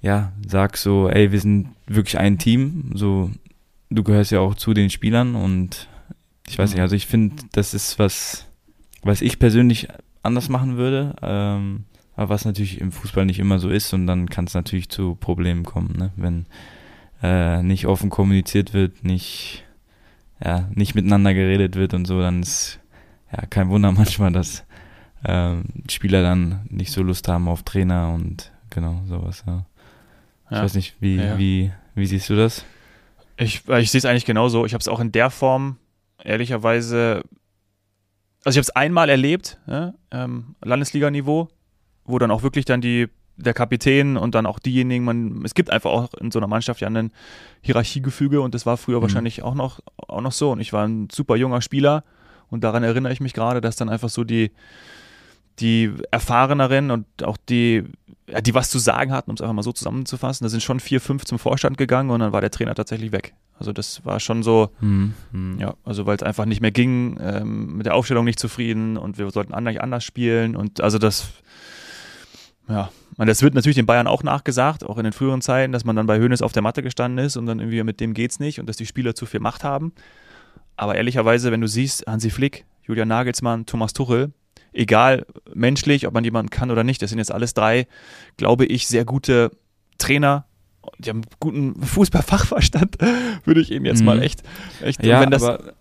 ja, 0.00 0.32
sag 0.46 0.76
so, 0.76 1.08
ey, 1.08 1.32
wir 1.32 1.40
sind 1.40 1.70
wirklich 1.86 2.18
ein 2.18 2.38
Team, 2.38 2.92
so, 2.94 3.30
du 3.90 4.04
gehörst 4.04 4.30
ja 4.30 4.38
auch 4.38 4.54
zu 4.54 4.72
den 4.72 4.88
Spielern 4.88 5.34
und 5.34 5.88
ich 6.46 6.58
weiß 6.58 6.72
nicht, 6.72 6.80
also 6.80 6.94
ich 6.94 7.06
finde, 7.06 7.42
das 7.52 7.74
ist 7.74 7.98
was, 7.98 8.46
was 9.02 9.20
ich 9.20 9.40
persönlich 9.40 9.88
anders 10.22 10.48
machen 10.48 10.76
würde, 10.76 11.16
ähm, 11.22 11.86
aber 12.14 12.28
was 12.28 12.44
natürlich 12.44 12.80
im 12.80 12.92
Fußball 12.92 13.26
nicht 13.26 13.40
immer 13.40 13.58
so 13.58 13.68
ist 13.68 13.92
und 13.92 14.06
dann 14.06 14.30
kann 14.30 14.44
es 14.44 14.54
natürlich 14.54 14.90
zu 14.90 15.16
Problemen 15.16 15.64
kommen, 15.64 15.96
ne? 15.96 16.12
wenn 16.14 16.46
äh, 17.20 17.64
nicht 17.64 17.86
offen 17.86 18.10
kommuniziert 18.10 18.74
wird, 18.74 19.02
nicht, 19.02 19.64
ja, 20.44 20.68
nicht 20.72 20.94
miteinander 20.94 21.34
geredet 21.34 21.74
wird 21.74 21.94
und 21.94 22.06
so, 22.06 22.20
dann 22.20 22.42
ist 22.42 22.78
ja, 23.32 23.46
kein 23.46 23.68
Wunder 23.68 23.92
manchmal, 23.92 24.32
dass 24.32 24.64
ähm, 25.24 25.64
Spieler 25.90 26.22
dann 26.22 26.66
nicht 26.68 26.92
so 26.92 27.02
Lust 27.02 27.28
haben 27.28 27.48
auf 27.48 27.62
Trainer 27.62 28.12
und 28.12 28.52
genau 28.70 29.02
sowas. 29.08 29.44
Ja. 29.46 29.66
Ich 30.50 30.56
ja. 30.56 30.62
weiß 30.62 30.74
nicht, 30.74 30.96
wie, 31.00 31.16
ja. 31.16 31.38
wie 31.38 31.72
Wie 31.96 32.06
siehst 32.06 32.28
du 32.28 32.36
das? 32.36 32.64
Ich, 33.38 33.66
ich 33.66 33.90
sehe 33.90 33.98
es 33.98 34.04
eigentlich 34.04 34.26
genauso. 34.26 34.66
Ich 34.66 34.74
habe 34.74 34.82
es 34.82 34.88
auch 34.88 35.00
in 35.00 35.12
der 35.12 35.30
Form, 35.30 35.78
ehrlicherweise, 36.22 37.22
also 38.44 38.54
ich 38.54 38.58
habe 38.58 38.60
es 38.60 38.70
einmal 38.70 39.08
erlebt, 39.08 39.58
ja, 39.66 39.94
ähm, 40.10 40.54
Landesliganiveau, 40.62 41.48
wo 42.04 42.18
dann 42.18 42.30
auch 42.30 42.42
wirklich 42.42 42.66
dann 42.66 42.82
die 42.82 43.08
der 43.38 43.52
Kapitän 43.52 44.16
und 44.16 44.34
dann 44.34 44.46
auch 44.46 44.58
diejenigen, 44.58 45.04
man, 45.04 45.42
es 45.44 45.54
gibt 45.54 45.68
einfach 45.68 45.90
auch 45.90 46.14
in 46.14 46.30
so 46.30 46.38
einer 46.38 46.46
Mannschaft 46.46 46.80
ja 46.80 46.88
ein 46.88 47.10
Hierarchiegefüge 47.60 48.40
und 48.40 48.54
das 48.54 48.64
war 48.64 48.78
früher 48.78 48.98
mhm. 48.98 49.02
wahrscheinlich 49.02 49.42
auch 49.42 49.54
noch, 49.54 49.80
auch 49.96 50.22
noch 50.22 50.32
so. 50.32 50.52
Und 50.52 50.60
ich 50.60 50.72
war 50.72 50.86
ein 50.86 51.08
super 51.10 51.36
junger 51.36 51.60
Spieler 51.60 52.04
und 52.50 52.64
daran 52.64 52.82
erinnere 52.82 53.12
ich 53.12 53.20
mich 53.20 53.32
gerade, 53.32 53.60
dass 53.60 53.76
dann 53.76 53.88
einfach 53.88 54.08
so 54.08 54.24
die, 54.24 54.52
die 55.58 55.92
Erfahreneren 56.10 56.90
und 56.90 57.06
auch 57.22 57.36
die, 57.48 57.84
ja, 58.28 58.40
die 58.40 58.54
was 58.54 58.70
zu 58.70 58.78
sagen 58.78 59.12
hatten, 59.12 59.30
um 59.30 59.34
es 59.34 59.40
einfach 59.40 59.54
mal 59.54 59.62
so 59.62 59.72
zusammenzufassen, 59.72 60.44
da 60.44 60.48
sind 60.48 60.62
schon 60.62 60.80
vier, 60.80 61.00
fünf 61.00 61.24
zum 61.24 61.38
Vorstand 61.38 61.78
gegangen 61.78 62.10
und 62.10 62.20
dann 62.20 62.32
war 62.32 62.40
der 62.40 62.50
Trainer 62.50 62.74
tatsächlich 62.74 63.12
weg. 63.12 63.34
Also 63.58 63.72
das 63.72 64.04
war 64.04 64.20
schon 64.20 64.42
so, 64.42 64.70
mhm. 64.80 65.14
ja, 65.58 65.74
also 65.84 66.04
weil 66.06 66.16
es 66.16 66.22
einfach 66.22 66.44
nicht 66.44 66.60
mehr 66.60 66.72
ging, 66.72 67.18
ähm, 67.20 67.76
mit 67.76 67.86
der 67.86 67.94
Aufstellung 67.94 68.26
nicht 68.26 68.38
zufrieden 68.38 68.96
und 68.96 69.18
wir 69.18 69.30
sollten 69.30 69.54
anders, 69.54 69.78
anders 69.78 70.04
spielen 70.04 70.56
und 70.56 70.80
also 70.80 70.98
das, 70.98 71.30
ja, 72.68 72.90
man, 73.16 73.28
das 73.28 73.42
wird 73.42 73.54
natürlich 73.54 73.76
den 73.76 73.86
Bayern 73.86 74.06
auch 74.06 74.22
nachgesagt, 74.22 74.84
auch 74.84 74.98
in 74.98 75.04
den 75.04 75.14
früheren 75.14 75.40
Zeiten, 75.40 75.72
dass 75.72 75.84
man 75.84 75.96
dann 75.96 76.06
bei 76.06 76.18
Hönes 76.18 76.42
auf 76.42 76.52
der 76.52 76.62
Matte 76.62 76.82
gestanden 76.82 77.24
ist 77.24 77.36
und 77.36 77.46
dann 77.46 77.60
irgendwie 77.60 77.82
mit 77.82 78.00
dem 78.00 78.12
geht's 78.12 78.40
nicht 78.40 78.60
und 78.60 78.68
dass 78.68 78.76
die 78.76 78.86
Spieler 78.86 79.14
zu 79.14 79.24
viel 79.24 79.40
Macht 79.40 79.64
haben. 79.64 79.92
Aber 80.76 80.94
ehrlicherweise, 80.94 81.50
wenn 81.52 81.60
du 81.60 81.68
siehst, 81.68 82.06
Hansi 82.06 82.30
Flick, 82.30 82.64
Julian 82.82 83.08
Nagelsmann, 83.08 83.66
Thomas 83.66 83.92
Tuchel, 83.92 84.32
egal 84.72 85.26
menschlich, 85.54 86.06
ob 86.06 86.14
man 86.14 86.24
jemanden 86.24 86.50
kann 86.50 86.70
oder 86.70 86.84
nicht, 86.84 87.02
das 87.02 87.10
sind 87.10 87.18
jetzt 87.18 87.32
alles 87.32 87.54
drei, 87.54 87.86
glaube 88.36 88.66
ich, 88.66 88.86
sehr 88.86 89.04
gute 89.04 89.50
Trainer. 89.98 90.44
Die 90.98 91.10
haben 91.10 91.22
guten 91.40 91.82
Fußballfachverstand, 91.82 92.98
würde 93.44 93.60
ich 93.60 93.72
eben 93.72 93.84
jetzt 93.84 94.00
mhm. 94.00 94.06
mal 94.06 94.22
echt, 94.22 94.42
echt 94.82 95.04
ja, 95.04 95.20
wenn 95.20 95.30
das, 95.30 95.42
aber, 95.42 95.72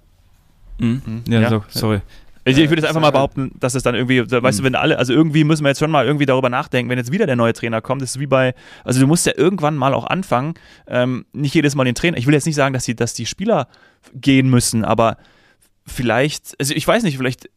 mh, 0.80 1.02
ja, 1.28 1.42
ja, 1.42 1.50
so, 1.50 1.64
sorry. 1.70 2.02
Ich, 2.48 2.60
ich 2.60 2.70
würde 2.70 2.84
jetzt 2.84 2.88
einfach 2.88 3.02
mal 3.02 3.10
behaupten, 3.10 3.52
dass 3.60 3.74
es 3.74 3.82
dann 3.82 3.96
irgendwie, 3.96 4.22
weißt 4.22 4.60
du, 4.60 4.62
mhm. 4.62 4.66
wenn 4.68 4.76
alle, 4.76 5.00
also 5.00 5.12
irgendwie 5.12 5.44
müssen 5.44 5.64
wir 5.64 5.70
jetzt 5.70 5.80
schon 5.80 5.90
mal 5.90 6.06
irgendwie 6.06 6.28
darüber 6.28 6.50
nachdenken, 6.50 6.92
wenn 6.92 7.00
jetzt 7.00 7.12
wieder 7.12 7.26
der 7.26 7.36
neue 7.36 7.54
Trainer 7.54 7.82
kommt, 7.82 8.04
das 8.04 8.12
ist 8.12 8.20
wie 8.20 8.28
bei, 8.28 8.54
also 8.84 9.00
du 9.00 9.08
musst 9.08 9.26
ja 9.26 9.34
irgendwann 9.36 9.76
mal 9.76 9.96
auch 9.96 10.06
anfangen, 10.06 10.54
ähm, 10.86 11.26
nicht 11.34 11.56
jedes 11.56 11.74
Mal 11.74 11.86
den 11.86 11.96
Trainer, 11.96 12.18
ich 12.18 12.28
will 12.28 12.36
jetzt 12.36 12.46
nicht 12.46 12.56
sagen, 12.56 12.74
dass 12.74 12.86
die, 12.86 12.96
dass 12.96 13.16
die 13.16 13.26
Spieler 13.26 13.68
gehen 14.14 14.48
müssen, 14.48 14.86
aber 14.86 15.18
vielleicht, 15.88 16.56
also 16.60 16.76
ich 16.76 16.88
weiß 16.88 17.02
nicht, 17.02 17.18
vielleicht, 17.18 17.50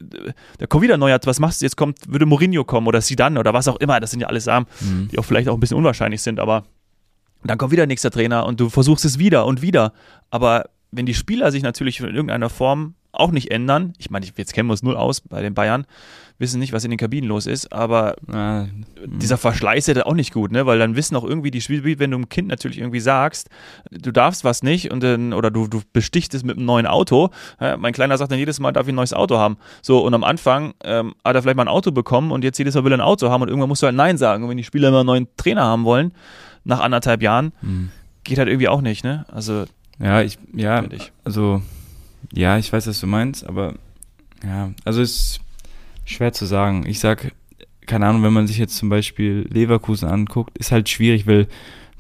da 0.56 0.66
kommt 0.66 0.84
wieder 0.84 0.96
neuer, 0.96 1.20
was 1.24 1.38
machst 1.38 1.60
du, 1.60 1.66
jetzt 1.66 1.76
kommt, 1.76 1.98
würde 2.08 2.24
Mourinho 2.24 2.64
kommen 2.64 2.86
oder 2.86 3.02
Sidan 3.02 3.36
oder 3.36 3.52
was 3.52 3.68
auch 3.68 3.76
immer, 3.76 4.00
das 4.00 4.10
sind 4.10 4.20
ja 4.20 4.28
alles 4.28 4.44
Sachen, 4.44 4.66
mhm. 4.80 5.08
die 5.08 5.18
auch 5.18 5.24
vielleicht 5.24 5.50
auch 5.50 5.54
ein 5.54 5.60
bisschen 5.60 5.76
unwahrscheinlich 5.76 6.22
sind, 6.22 6.40
aber 6.40 6.64
dann 7.44 7.58
kommt 7.58 7.72
wieder 7.72 7.86
nächster 7.86 8.10
Trainer 8.10 8.46
und 8.46 8.58
du 8.58 8.70
versuchst 8.70 9.04
es 9.04 9.18
wieder 9.18 9.44
und 9.44 9.60
wieder, 9.60 9.92
aber 10.30 10.70
wenn 10.90 11.04
die 11.04 11.14
Spieler 11.14 11.52
sich 11.52 11.62
natürlich 11.62 12.00
in 12.00 12.06
irgendeiner 12.06 12.48
Form 12.48 12.94
auch 13.12 13.30
nicht 13.30 13.50
ändern. 13.50 13.94
Ich 13.98 14.10
meine, 14.10 14.26
jetzt 14.36 14.52
kennen 14.52 14.68
wir 14.68 14.72
uns 14.72 14.82
null 14.82 14.96
aus 14.96 15.20
bei 15.22 15.42
den 15.42 15.54
Bayern, 15.54 15.86
wissen 16.38 16.60
nicht, 16.60 16.72
was 16.72 16.84
in 16.84 16.90
den 16.90 16.98
Kabinen 16.98 17.28
los 17.28 17.46
ist, 17.46 17.72
aber 17.72 18.16
ah, 18.32 18.66
dieser 19.04 19.38
Verschleiß 19.38 19.88
ist 19.88 19.96
ja 19.96 20.06
auch 20.06 20.14
nicht 20.14 20.32
gut, 20.32 20.52
ne? 20.52 20.66
Weil 20.66 20.78
dann 20.78 20.94
wissen 20.94 21.16
auch 21.16 21.24
irgendwie 21.24 21.50
die 21.50 21.60
Spieler, 21.60 21.84
wenn 21.98 22.10
du 22.10 22.16
einem 22.16 22.28
Kind 22.28 22.48
natürlich 22.48 22.78
irgendwie 22.78 23.00
sagst, 23.00 23.48
du 23.90 24.12
darfst 24.12 24.44
was 24.44 24.62
nicht 24.62 24.90
und 24.92 25.02
dann, 25.02 25.32
oder 25.32 25.50
du, 25.50 25.66
du 25.66 25.80
bestichst 25.92 26.34
es 26.34 26.44
mit 26.44 26.56
einem 26.56 26.66
neuen 26.66 26.86
Auto. 26.86 27.30
Ja, 27.60 27.76
mein 27.76 27.92
Kleiner 27.92 28.16
sagt 28.18 28.30
dann 28.30 28.38
jedes 28.38 28.60
Mal, 28.60 28.72
darf 28.72 28.86
ich 28.86 28.92
ein 28.92 28.96
neues 28.96 29.12
Auto 29.12 29.38
haben. 29.38 29.56
So, 29.82 30.00
und 30.00 30.14
am 30.14 30.22
Anfang 30.22 30.74
ähm, 30.84 31.14
hat 31.24 31.34
er 31.34 31.42
vielleicht 31.42 31.56
mal 31.56 31.64
ein 31.64 31.68
Auto 31.68 31.90
bekommen 31.90 32.30
und 32.30 32.44
jetzt 32.44 32.58
jedes 32.58 32.74
Mal 32.74 32.84
will 32.84 32.92
er 32.92 32.98
ein 32.98 33.02
Auto 33.02 33.30
haben 33.30 33.42
und 33.42 33.48
irgendwann 33.48 33.68
musst 33.68 33.82
du 33.82 33.86
halt 33.86 33.96
Nein 33.96 34.18
sagen. 34.18 34.44
Und 34.44 34.50
wenn 34.50 34.56
die 34.56 34.64
Spieler 34.64 34.88
immer 34.88 35.00
einen 35.00 35.06
neuen 35.06 35.28
Trainer 35.36 35.64
haben 35.64 35.84
wollen, 35.84 36.12
nach 36.64 36.80
anderthalb 36.80 37.22
Jahren, 37.22 37.52
mhm. 37.62 37.90
geht 38.22 38.38
halt 38.38 38.48
irgendwie 38.48 38.68
auch 38.68 38.80
nicht, 38.80 39.02
ne? 39.02 39.24
Also. 39.32 39.64
Ja, 40.00 40.22
ich, 40.22 40.38
ja, 40.54 40.84
ich. 40.92 41.10
also 41.24 41.62
ja, 42.32 42.58
ich 42.58 42.72
weiß, 42.72 42.86
was 42.86 43.00
du 43.00 43.06
meinst, 43.06 43.46
aber 43.46 43.74
ja, 44.44 44.70
also 44.84 45.00
ist 45.00 45.40
schwer 46.04 46.32
zu 46.32 46.46
sagen. 46.46 46.84
Ich 46.86 47.00
sag, 47.00 47.32
keine 47.86 48.06
Ahnung, 48.06 48.22
wenn 48.22 48.32
man 48.32 48.46
sich 48.46 48.58
jetzt 48.58 48.76
zum 48.76 48.88
Beispiel 48.88 49.46
Leverkusen 49.50 50.08
anguckt, 50.08 50.56
ist 50.58 50.72
halt 50.72 50.88
schwierig, 50.88 51.26
weil 51.26 51.48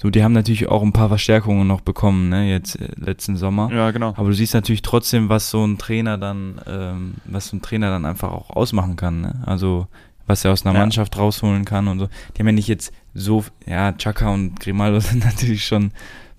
so, 0.00 0.10
die 0.10 0.22
haben 0.22 0.32
natürlich 0.32 0.68
auch 0.68 0.82
ein 0.82 0.92
paar 0.92 1.08
Verstärkungen 1.08 1.66
noch 1.66 1.80
bekommen, 1.80 2.28
ne, 2.28 2.48
jetzt 2.48 2.76
äh, 2.76 2.88
letzten 2.96 3.36
Sommer. 3.36 3.68
Ja, 3.72 3.90
genau. 3.90 4.14
Aber 4.16 4.28
du 4.28 4.32
siehst 4.32 4.54
natürlich 4.54 4.82
trotzdem, 4.82 5.28
was 5.28 5.50
so 5.50 5.66
ein 5.66 5.76
Trainer 5.76 6.16
dann, 6.16 6.60
ähm, 6.68 7.14
was 7.24 7.48
so 7.48 7.56
ein 7.56 7.62
Trainer 7.62 7.90
dann 7.90 8.04
einfach 8.04 8.30
auch 8.30 8.50
ausmachen 8.50 8.94
kann, 8.94 9.22
ne? 9.22 9.42
Also 9.44 9.88
was 10.28 10.44
er 10.44 10.52
aus 10.52 10.64
einer 10.64 10.74
ja. 10.74 10.80
Mannschaft 10.80 11.16
rausholen 11.16 11.64
kann 11.64 11.88
und 11.88 11.98
so. 11.98 12.08
Die 12.36 12.40
haben 12.40 12.46
ja 12.46 12.52
nicht 12.52 12.68
jetzt 12.68 12.92
so, 13.14 13.44
ja, 13.66 13.92
Chaka 13.92 14.28
und 14.28 14.60
Grimaldo 14.60 15.00
sind 15.00 15.24
natürlich 15.24 15.64
schon, 15.64 15.90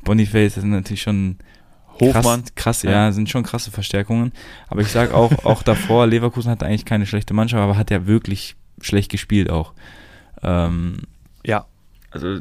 Boniface 0.06 0.56
sind 0.56 0.70
natürlich 0.70 1.02
schon 1.02 1.38
Hofmann. 2.02 2.42
Krass, 2.42 2.56
krass 2.56 2.84
ja. 2.84 2.92
ja. 2.92 3.12
sind 3.12 3.30
schon 3.30 3.44
krasse 3.44 3.72
Verstärkungen. 3.72 4.32
Aber 4.68 4.82
ich 4.82 4.90
sage 4.90 5.14
auch, 5.14 5.46
auch 5.46 5.64
davor, 5.64 6.08
Leverkusen 6.08 6.52
hatte 6.52 6.66
eigentlich 6.66 6.86
keine 6.86 7.06
schlechte 7.06 7.34
Mannschaft, 7.34 7.62
aber 7.62 7.78
hat 7.78 7.92
ja 7.92 8.08
wirklich 8.08 8.56
schlecht 8.82 9.12
gespielt 9.12 9.50
auch. 9.50 9.74
Ähm, 10.44 11.02
ja. 11.46 11.66
Also 12.12 12.40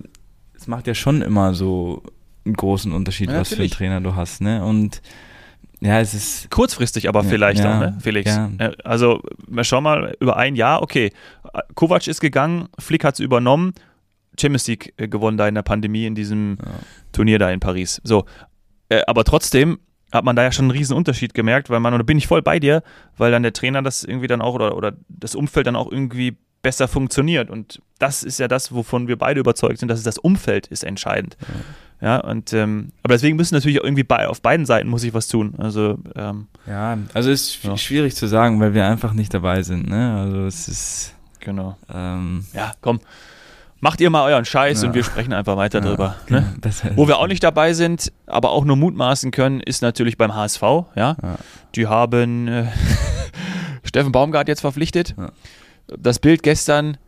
es 0.54 0.66
macht 0.66 0.86
ja 0.86 0.94
schon 0.94 1.22
immer 1.22 1.54
so 1.54 2.02
einen 2.44 2.54
großen 2.54 2.92
Unterschied, 2.92 3.30
ja, 3.30 3.40
was 3.40 3.50
natürlich. 3.50 3.74
für 3.74 3.84
einen 3.84 3.92
Trainer 3.92 4.10
du 4.10 4.16
hast, 4.16 4.40
ne? 4.40 4.64
Und 4.64 5.02
ja, 5.80 6.00
es 6.00 6.14
ist. 6.14 6.50
Kurzfristig 6.50 7.08
aber 7.08 7.22
ja, 7.22 7.28
vielleicht 7.28 7.62
ja, 7.62 7.76
auch, 7.76 7.80
ne, 7.80 7.98
Felix? 8.00 8.34
Ja. 8.34 8.50
Also, 8.84 9.22
schau 9.62 9.80
mal, 9.80 10.16
über 10.18 10.36
ein 10.36 10.56
Jahr, 10.56 10.82
okay. 10.82 11.12
Kovac 11.74 12.06
ist 12.08 12.20
gegangen, 12.20 12.68
Flick 12.78 13.04
hat 13.04 13.14
es 13.14 13.20
übernommen, 13.20 13.74
Champions 14.38 14.66
League 14.66 14.92
äh, 14.96 15.08
gewonnen 15.08 15.36
da 15.36 15.46
in 15.46 15.54
der 15.54 15.62
Pandemie 15.62 16.06
in 16.06 16.14
diesem 16.14 16.58
Turnier 17.12 17.38
da 17.38 17.50
in 17.50 17.60
Paris. 17.60 18.00
So, 18.04 18.24
äh, 18.88 19.02
aber 19.06 19.24
trotzdem 19.24 19.78
hat 20.12 20.24
man 20.24 20.36
da 20.36 20.42
ja 20.42 20.52
schon 20.52 20.66
einen 20.66 20.70
riesen 20.70 20.96
Unterschied 20.96 21.34
gemerkt, 21.34 21.68
weil 21.70 21.80
man, 21.80 21.92
und 21.92 21.98
da 21.98 22.04
bin 22.04 22.18
ich 22.18 22.26
voll 22.26 22.42
bei 22.42 22.58
dir, 22.58 22.82
weil 23.16 23.30
dann 23.30 23.42
der 23.42 23.52
Trainer 23.52 23.82
das 23.82 24.04
irgendwie 24.04 24.26
dann 24.26 24.40
auch 24.40 24.54
oder, 24.54 24.76
oder 24.76 24.94
das 25.08 25.34
Umfeld 25.34 25.66
dann 25.66 25.76
auch 25.76 25.90
irgendwie 25.90 26.36
besser 26.62 26.88
funktioniert. 26.88 27.50
Und 27.50 27.82
das 27.98 28.22
ist 28.22 28.40
ja 28.40 28.48
das, 28.48 28.72
wovon 28.72 29.06
wir 29.06 29.16
beide 29.16 29.40
überzeugt 29.40 29.78
sind, 29.78 29.88
dass 29.88 29.98
es 29.98 30.04
das 30.04 30.18
Umfeld 30.18 30.66
ist 30.68 30.82
entscheidend. 30.82 31.36
Ja, 32.00 32.08
ja 32.08 32.20
und 32.20 32.52
ähm, 32.54 32.92
aber 33.02 33.14
deswegen 33.14 33.36
müssen 33.36 33.54
natürlich 33.54 33.76
irgendwie 33.76 34.02
bei, 34.02 34.28
auf 34.28 34.40
beiden 34.40 34.64
Seiten 34.64 34.88
muss 34.88 35.04
ich 35.04 35.12
was 35.12 35.28
tun. 35.28 35.54
Also 35.58 35.98
ähm, 36.16 36.46
ja, 36.66 36.96
also 37.12 37.30
ist 37.30 37.62
ja. 37.62 37.76
schwierig 37.76 38.16
zu 38.16 38.26
sagen, 38.26 38.58
weil 38.60 38.72
wir 38.72 38.86
einfach 38.86 39.12
nicht 39.12 39.34
dabei 39.34 39.62
sind. 39.62 39.88
Ne? 39.88 40.16
Also 40.16 40.46
es 40.46 40.68
ist 40.68 41.14
genau. 41.40 41.76
Ähm, 41.92 42.46
ja, 42.54 42.72
komm 42.80 43.00
macht 43.80 44.00
ihr 44.00 44.10
mal 44.10 44.24
euren 44.24 44.44
Scheiß 44.44 44.82
ja. 44.82 44.88
und 44.88 44.94
wir 44.94 45.04
sprechen 45.04 45.32
einfach 45.32 45.56
weiter 45.56 45.80
ja, 45.80 45.86
drüber. 45.86 46.16
Ne? 46.28 46.54
Wo 46.96 47.08
wir 47.08 47.18
auch 47.18 47.26
nicht 47.26 47.42
dabei 47.42 47.72
sind, 47.72 48.12
aber 48.26 48.50
auch 48.50 48.64
nur 48.64 48.76
mutmaßen 48.76 49.30
können, 49.30 49.60
ist 49.60 49.82
natürlich 49.82 50.16
beim 50.16 50.34
HSV. 50.34 50.62
Ja, 50.62 50.86
ja. 50.94 51.16
die 51.74 51.86
haben 51.86 52.48
äh, 52.48 52.66
Steffen 53.84 54.12
Baumgart 54.12 54.48
jetzt 54.48 54.60
verpflichtet. 54.60 55.14
Das 55.86 56.18
Bild 56.18 56.42
gestern, 56.42 56.98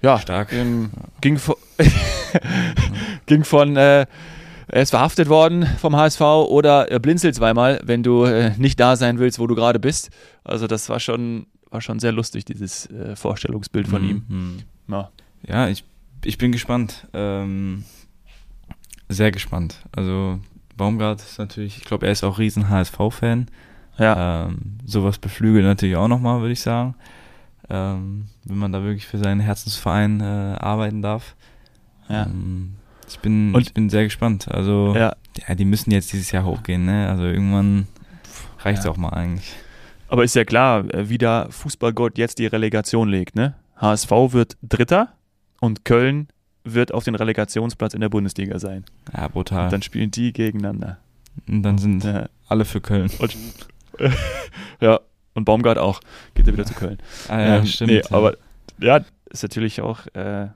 ja, 0.00 0.18
stark, 0.18 0.52
ähm, 0.52 0.90
ging, 1.20 1.38
von, 1.38 1.56
ging 3.26 3.44
von 3.44 3.76
äh, 3.76 4.06
er 4.68 4.82
ist 4.82 4.90
verhaftet 4.90 5.28
worden 5.28 5.66
vom 5.78 5.96
HSV 5.96 6.20
oder 6.20 6.90
er 6.90 6.98
blinzelt 6.98 7.34
zweimal, 7.34 7.80
wenn 7.84 8.02
du 8.02 8.24
äh, 8.24 8.52
nicht 8.56 8.80
da 8.80 8.96
sein 8.96 9.18
willst, 9.18 9.38
wo 9.38 9.46
du 9.46 9.54
gerade 9.54 9.78
bist. 9.78 10.10
Also 10.44 10.66
das 10.66 10.88
war 10.88 10.98
schon, 10.98 11.46
war 11.70 11.82
schon 11.82 11.98
sehr 11.98 12.12
lustig, 12.12 12.46
dieses 12.46 12.86
äh, 12.86 13.14
Vorstellungsbild 13.14 13.86
von 13.86 14.02
mhm. 14.02 14.08
ihm. 14.08 14.58
Ja. 14.88 15.10
ja, 15.46 15.68
ich 15.68 15.84
ich 16.24 16.38
bin 16.38 16.52
gespannt. 16.52 17.06
Ähm, 17.12 17.84
sehr 19.08 19.30
gespannt. 19.30 19.76
Also 19.94 20.40
Baumgart 20.76 21.20
ist 21.20 21.38
natürlich, 21.38 21.78
ich 21.78 21.84
glaube, 21.84 22.06
er 22.06 22.12
ist 22.12 22.24
auch 22.24 22.38
riesen 22.38 22.68
HSV-Fan. 22.68 23.46
Ja. 23.98 24.46
Ähm, 24.46 24.78
sowas 24.84 25.18
beflügelt 25.18 25.64
natürlich 25.64 25.96
auch 25.96 26.08
nochmal, 26.08 26.40
würde 26.40 26.52
ich 26.52 26.60
sagen. 26.60 26.94
Ähm, 27.68 28.26
wenn 28.44 28.58
man 28.58 28.72
da 28.72 28.82
wirklich 28.82 29.06
für 29.06 29.18
seinen 29.18 29.40
Herzensverein 29.40 30.20
äh, 30.20 30.56
arbeiten 30.58 31.02
darf. 31.02 31.36
Ja. 32.08 32.24
Ähm, 32.24 32.74
ich 33.08 33.18
bin, 33.20 33.54
Und, 33.54 33.62
ich 33.62 33.74
bin 33.74 33.90
sehr 33.90 34.04
gespannt. 34.04 34.48
Also, 34.48 34.94
ja. 34.96 35.14
ja. 35.46 35.54
die 35.54 35.64
müssen 35.64 35.90
jetzt 35.90 36.12
dieses 36.12 36.30
Jahr 36.32 36.44
hochgehen, 36.44 36.84
ne? 36.84 37.08
Also 37.08 37.24
irgendwann 37.24 37.86
reicht 38.60 38.80
es 38.80 38.84
ja. 38.86 38.90
auch 38.90 38.96
mal 38.96 39.10
eigentlich. 39.10 39.52
Aber 40.08 40.24
ist 40.24 40.34
ja 40.34 40.44
klar, 40.44 40.92
äh, 40.92 41.08
wie 41.08 41.18
da 41.18 41.48
Fußballgott 41.50 42.18
jetzt 42.18 42.38
die 42.38 42.46
Relegation 42.46 43.08
legt, 43.08 43.34
ne? 43.36 43.54
HSV 43.76 44.10
wird 44.10 44.56
Dritter 44.62 45.12
und 45.62 45.84
Köln 45.84 46.26
wird 46.64 46.92
auf 46.92 47.04
den 47.04 47.14
Relegationsplatz 47.14 47.94
in 47.94 48.00
der 48.00 48.08
Bundesliga 48.08 48.58
sein. 48.58 48.84
Ja, 49.16 49.28
brutal. 49.28 49.66
Und 49.66 49.72
dann 49.72 49.82
spielen 49.82 50.10
die 50.10 50.32
gegeneinander. 50.32 50.98
Und 51.46 51.62
dann 51.62 51.78
sind 51.78 52.02
ja. 52.02 52.28
alle 52.48 52.64
für 52.64 52.80
Köln. 52.80 53.08
Und, 53.20 53.36
ja, 54.80 54.98
und 55.34 55.44
Baumgart 55.44 55.78
auch. 55.78 56.00
Geht 56.34 56.48
er 56.48 56.52
wieder 56.52 56.64
zu 56.64 56.74
Köln. 56.74 56.98
Ah, 57.28 57.40
ja, 57.40 57.56
ähm, 57.58 57.66
stimmt. 57.66 57.92
Nee, 57.92 58.02
aber 58.10 58.36
ja, 58.80 59.04
ist 59.30 59.44
natürlich 59.44 59.80
auch 59.80 60.04
äh, 60.14 60.48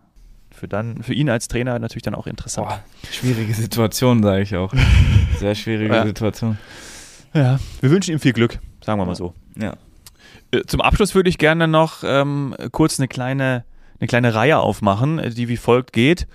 für, 0.50 0.66
dann, 0.66 1.04
für 1.04 1.14
ihn 1.14 1.30
als 1.30 1.46
Trainer 1.46 1.78
natürlich 1.78 2.02
dann 2.02 2.16
auch 2.16 2.26
interessant. 2.26 2.66
Boah, 2.66 2.84
schwierige 3.12 3.54
Situation, 3.54 4.24
sage 4.24 4.42
ich 4.42 4.56
auch. 4.56 4.74
Sehr 5.38 5.54
schwierige 5.54 5.94
ja. 5.94 6.04
Situation. 6.04 6.58
Ja, 7.32 7.60
wir 7.80 7.90
wünschen 7.92 8.10
ihm 8.10 8.18
viel 8.18 8.32
Glück, 8.32 8.58
sagen 8.84 9.00
wir 9.00 9.06
mal 9.06 9.14
so. 9.14 9.34
Ja. 9.54 9.76
Äh, 10.50 10.62
zum 10.66 10.80
Abschluss 10.80 11.14
würde 11.14 11.30
ich 11.30 11.38
gerne 11.38 11.68
noch 11.68 12.02
ähm, 12.04 12.56
kurz 12.72 12.98
eine 12.98 13.06
kleine 13.06 13.64
eine 14.00 14.06
kleine 14.08 14.34
Reihe 14.34 14.58
aufmachen, 14.58 15.20
die 15.34 15.48
wie 15.48 15.56
folgt 15.56 15.92
geht. 15.92 16.26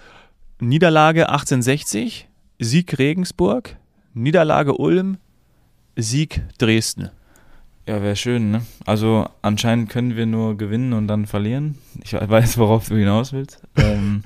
Niederlage 0.60 1.30
1860 1.30 2.28
Sieg 2.60 2.98
Regensburg, 3.00 3.76
Niederlage 4.14 4.74
Ulm, 4.78 5.18
Sieg 5.96 6.42
Dresden. 6.58 7.10
Ja, 7.88 8.02
wäre 8.04 8.16
schön, 8.16 8.52
ne? 8.52 8.62
Also 8.86 9.28
anscheinend 9.42 9.90
können 9.90 10.16
wir 10.16 10.28
nur 10.28 10.56
gewinnen 10.56 10.94
und 10.94 11.08
dann 11.08 11.26
verlieren. 11.26 11.78
Ich 12.04 12.14
weiß, 12.14 12.58
worauf 12.60 12.88
du 12.88 12.96
hinaus 12.96 13.34
willst. 13.34 13.62
Ähm, 13.76 14.24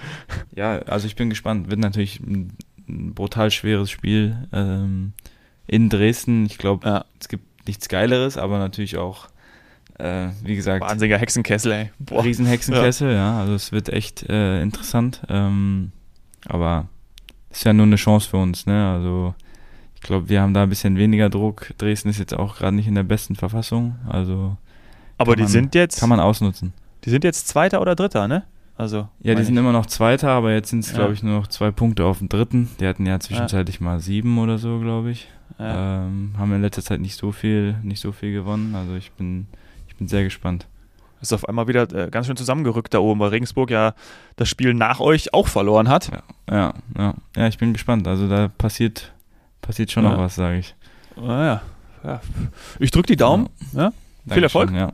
ja, 0.54 0.78
also 0.80 1.06
ich 1.06 1.16
bin 1.16 1.30
gespannt. 1.30 1.70
Wird 1.70 1.80
natürlich 1.80 2.20
ein, 2.20 2.52
ein 2.86 3.14
brutal 3.14 3.50
schweres 3.50 3.90
Spiel 3.90 4.36
ähm, 4.52 5.14
in 5.66 5.88
Dresden. 5.88 6.44
Ich 6.44 6.58
glaube, 6.58 6.86
Ja. 6.86 7.04
es 7.18 7.28
gibt 7.28 7.66
nichts 7.66 7.88
Geileres, 7.88 8.36
aber 8.36 8.58
natürlich 8.58 8.98
auch, 8.98 9.28
äh, 9.98 10.28
wie 10.42 10.56
gesagt, 10.56 10.82
Wahnsinniger 10.82 11.18
Hexenkessel, 11.18 11.72
ey. 11.72 11.90
Boah. 11.98 12.24
Riesenhexenkessel, 12.24 13.12
ja. 13.12 13.38
Also 13.40 13.54
es 13.54 13.72
wird 13.72 13.88
echt 13.88 14.28
äh, 14.28 14.62
interessant. 14.62 15.22
Ähm, 15.28 15.92
aber 16.46 16.86
ist 17.50 17.64
ja 17.64 17.72
nur 17.72 17.86
eine 17.86 17.96
Chance 17.96 18.28
für 18.30 18.36
uns, 18.36 18.66
ne? 18.66 18.90
Also 18.92 19.34
ich 19.94 20.00
glaube, 20.02 20.28
wir 20.28 20.40
haben 20.40 20.54
da 20.54 20.62
ein 20.62 20.68
bisschen 20.68 20.96
weniger 20.96 21.28
Druck. 21.28 21.72
Dresden 21.78 22.08
ist 22.08 22.18
jetzt 22.18 22.34
auch 22.34 22.56
gerade 22.58 22.76
nicht 22.76 22.86
in 22.86 22.94
der 22.94 23.02
besten 23.02 23.34
Verfassung. 23.34 23.96
Also 24.08 24.56
Aber 25.16 25.34
die 25.34 25.42
man- 25.42 25.50
sind 25.50 25.74
jetzt, 25.74 25.98
kann 26.00 26.08
man 26.08 26.20
ausnutzen. 26.20 26.72
die 27.04 27.10
sind 27.10 27.24
jetzt 27.24 27.48
Zweiter 27.48 27.80
oder 27.80 27.94
Dritter, 27.96 28.28
ne? 28.28 28.44
Also. 28.76 29.08
Ja, 29.20 29.34
die 29.34 29.42
sind 29.42 29.54
ich. 29.54 29.58
immer 29.60 29.72
noch 29.72 29.86
Zweiter, 29.86 30.28
aber 30.30 30.52
jetzt 30.52 30.70
sind 30.70 30.80
es, 30.84 30.90
Ja. 30.92 30.98
glaube 30.98 31.12
ich, 31.14 31.24
nur 31.24 31.34
noch 31.40 31.48
zwei 31.48 31.72
Punkte 31.72 32.04
auf 32.04 32.18
dem 32.18 32.28
Dritten. 32.28 32.68
Die 32.78 32.86
hatten 32.86 33.04
ja 33.06 33.18
zwischenzeitlich 33.18 33.80
mal 33.80 33.98
sieben 33.98 34.38
oder 34.38 34.58
so, 34.58 34.78
glaube 34.78 35.10
ich. 35.10 35.28
Ja. 35.58 36.04
Ähm, 36.04 36.34
haben 36.38 36.52
in 36.52 36.62
letzter 36.62 36.82
Zeit 36.82 37.00
nicht 37.00 37.16
so 37.16 37.32
viel, 37.32 37.74
nicht 37.82 37.98
so 38.00 38.12
viel 38.12 38.32
gewonnen. 38.32 38.76
Also 38.76 38.94
ich 38.94 39.10
bin, 39.10 39.48
bin 39.98 40.08
sehr 40.08 40.24
gespannt. 40.24 40.66
Ist 41.20 41.32
auf 41.32 41.48
einmal 41.48 41.66
wieder 41.66 41.82
äh, 41.92 42.10
ganz 42.10 42.26
schön 42.28 42.36
zusammengerückt 42.36 42.94
da 42.94 43.00
oben, 43.00 43.18
weil 43.20 43.30
Regensburg 43.30 43.70
ja 43.70 43.94
das 44.36 44.48
Spiel 44.48 44.72
nach 44.72 45.00
euch 45.00 45.34
auch 45.34 45.48
verloren 45.48 45.88
hat. 45.88 46.10
Ja, 46.48 46.74
ja, 46.96 47.14
ja, 47.36 47.46
ich 47.48 47.58
bin 47.58 47.72
gespannt. 47.72 48.06
Also 48.06 48.28
da 48.28 48.48
passiert, 48.48 49.12
passiert 49.60 49.90
schon 49.90 50.04
Ja. 50.04 50.10
noch 50.12 50.18
was, 50.18 50.36
sage 50.36 50.58
ich. 50.58 50.74
Naja. 51.16 51.62
Ja. 52.04 52.20
Ich 52.78 52.92
drücke 52.92 53.08
die 53.08 53.16
Daumen. 53.16 53.48
Ja. 53.72 53.92
Viel 54.28 54.44
Erfolg. 54.44 54.70
Ja. 54.70 54.92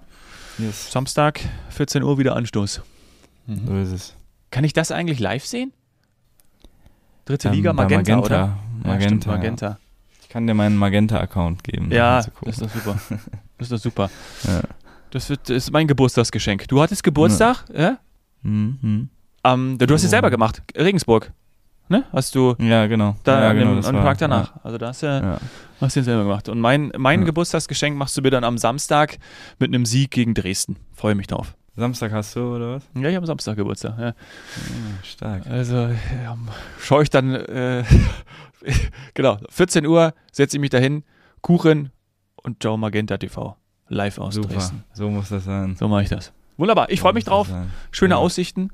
Yes. 0.56 0.90
Samstag, 0.90 1.40
14 1.70 2.02
Uhr 2.02 2.16
wieder 2.16 2.34
Anstoß. 2.36 2.80
Mhm. 3.46 3.66
So 3.66 3.76
ist 3.76 3.92
es. 3.92 4.16
Kann 4.50 4.64
ich 4.64 4.72
das 4.72 4.90
eigentlich 4.92 5.18
live 5.20 5.44
sehen? 5.44 5.72
Dritte 7.26 7.48
Ähm, 7.48 7.54
Liga 7.54 7.72
Magenta, 7.74 8.16
Magenta, 8.16 8.26
oder? 8.26 8.58
Magenta. 8.82 8.88
ja, 8.94 9.00
stimmt, 9.02 9.24
ja. 9.26 9.32
Magenta. 9.32 9.78
Ich 10.22 10.28
kann 10.30 10.46
dir 10.46 10.54
meinen 10.54 10.76
Magenta-Account 10.76 11.62
geben. 11.64 11.90
Ja, 11.92 12.16
das 12.16 12.28
ist 12.58 12.62
doch 12.62 12.70
super. 12.70 12.98
Das 13.58 13.66
ist 13.66 13.72
doch 13.72 13.78
super. 13.78 14.10
Ja. 14.44 14.62
Das, 15.14 15.31
wird, 15.31 15.40
das 15.48 15.57
ist 15.57 15.70
mein 15.70 15.87
Geburtstagsgeschenk. 15.87 16.66
Du 16.68 16.83
hattest 16.83 17.05
Geburtstag, 17.05 17.64
ja? 17.72 17.98
Mhm. 18.42 19.09
Ähm, 19.44 19.79
du 19.79 19.87
hast 19.94 20.03
es 20.03 20.09
Oh. 20.09 20.11
selber 20.11 20.31
gemacht, 20.31 20.61
Regensburg. 20.77 21.33
Ne? 21.88 22.03
Hast 22.12 22.35
du 22.35 22.55
Ja, 22.59 22.87
genau. 22.87 23.14
da 23.24 23.40
ja, 23.42 23.53
genau, 23.53 23.74
dem 23.81 23.85
war- 23.85 24.03
Tag 24.05 24.18
danach. 24.18 24.55
Also 24.64 24.77
da 24.79 24.88
hast 24.88 25.03
du, 25.03 25.07
Ja. 25.07 25.38
hast 25.81 25.94
du 25.96 26.00
den 26.00 26.05
selber 26.05 26.22
gemacht. 26.24 26.48
Und 26.48 26.59
mein, 26.61 26.90
mein 26.96 27.20
Ja. 27.20 27.27
Geburtstagsgeschenk 27.27 27.96
machst 27.96 28.16
du 28.16 28.22
mir 28.22 28.31
dann 28.31 28.42
am 28.42 28.59
Samstag 28.59 29.18
mit 29.59 29.68
einem 29.68 29.85
Sieg 29.87 30.11
gegen 30.11 30.35
Dresden. 30.35 30.77
Freue 30.92 31.14
mich 31.14 31.27
drauf. 31.27 31.55
Samstag 31.77 32.11
hast 32.12 32.35
du, 32.37 32.55
oder 32.57 32.77
was? 32.77 32.83
Ja, 32.94 33.03
ich 33.09 33.14
habe 33.14 33.18
am 33.18 33.27
Samstag 33.27 33.57
Geburtstag. 33.57 33.98
Ja. 33.98 34.05
Ja, 34.07 34.14
stark. 35.05 35.46
Also 35.46 35.77
ja, 35.77 36.37
schaue 36.81 37.03
ich 37.03 37.11
dann, 37.11 37.35
äh, 37.35 37.85
genau, 39.14 39.38
14 39.50 39.87
Uhr 39.87 40.14
setze 40.33 40.57
ich 40.57 40.61
mich 40.61 40.70
dahin, 40.70 41.05
Kuchen 41.40 41.90
und 42.42 42.62
Joe 42.64 42.79
Magenta 42.79 43.16
TV 43.18 43.57
live 43.88 44.18
aus 44.18 44.35
Super. 44.35 44.55
Dresden. 44.55 44.85
So 44.92 45.11
muss 45.11 45.29
das 45.29 45.44
sein. 45.44 45.77
So 45.79 45.88
mache 45.88 46.03
ich 46.05 46.09
das. 46.09 46.33
Wunderbar, 46.57 46.90
ich 46.90 47.01
freue 47.01 47.12
mich 47.12 47.25
So 47.25 47.31
drauf. 47.33 47.49
Schöne 47.90 48.14
Ja. 48.14 48.18
Aussichten. 48.18 48.70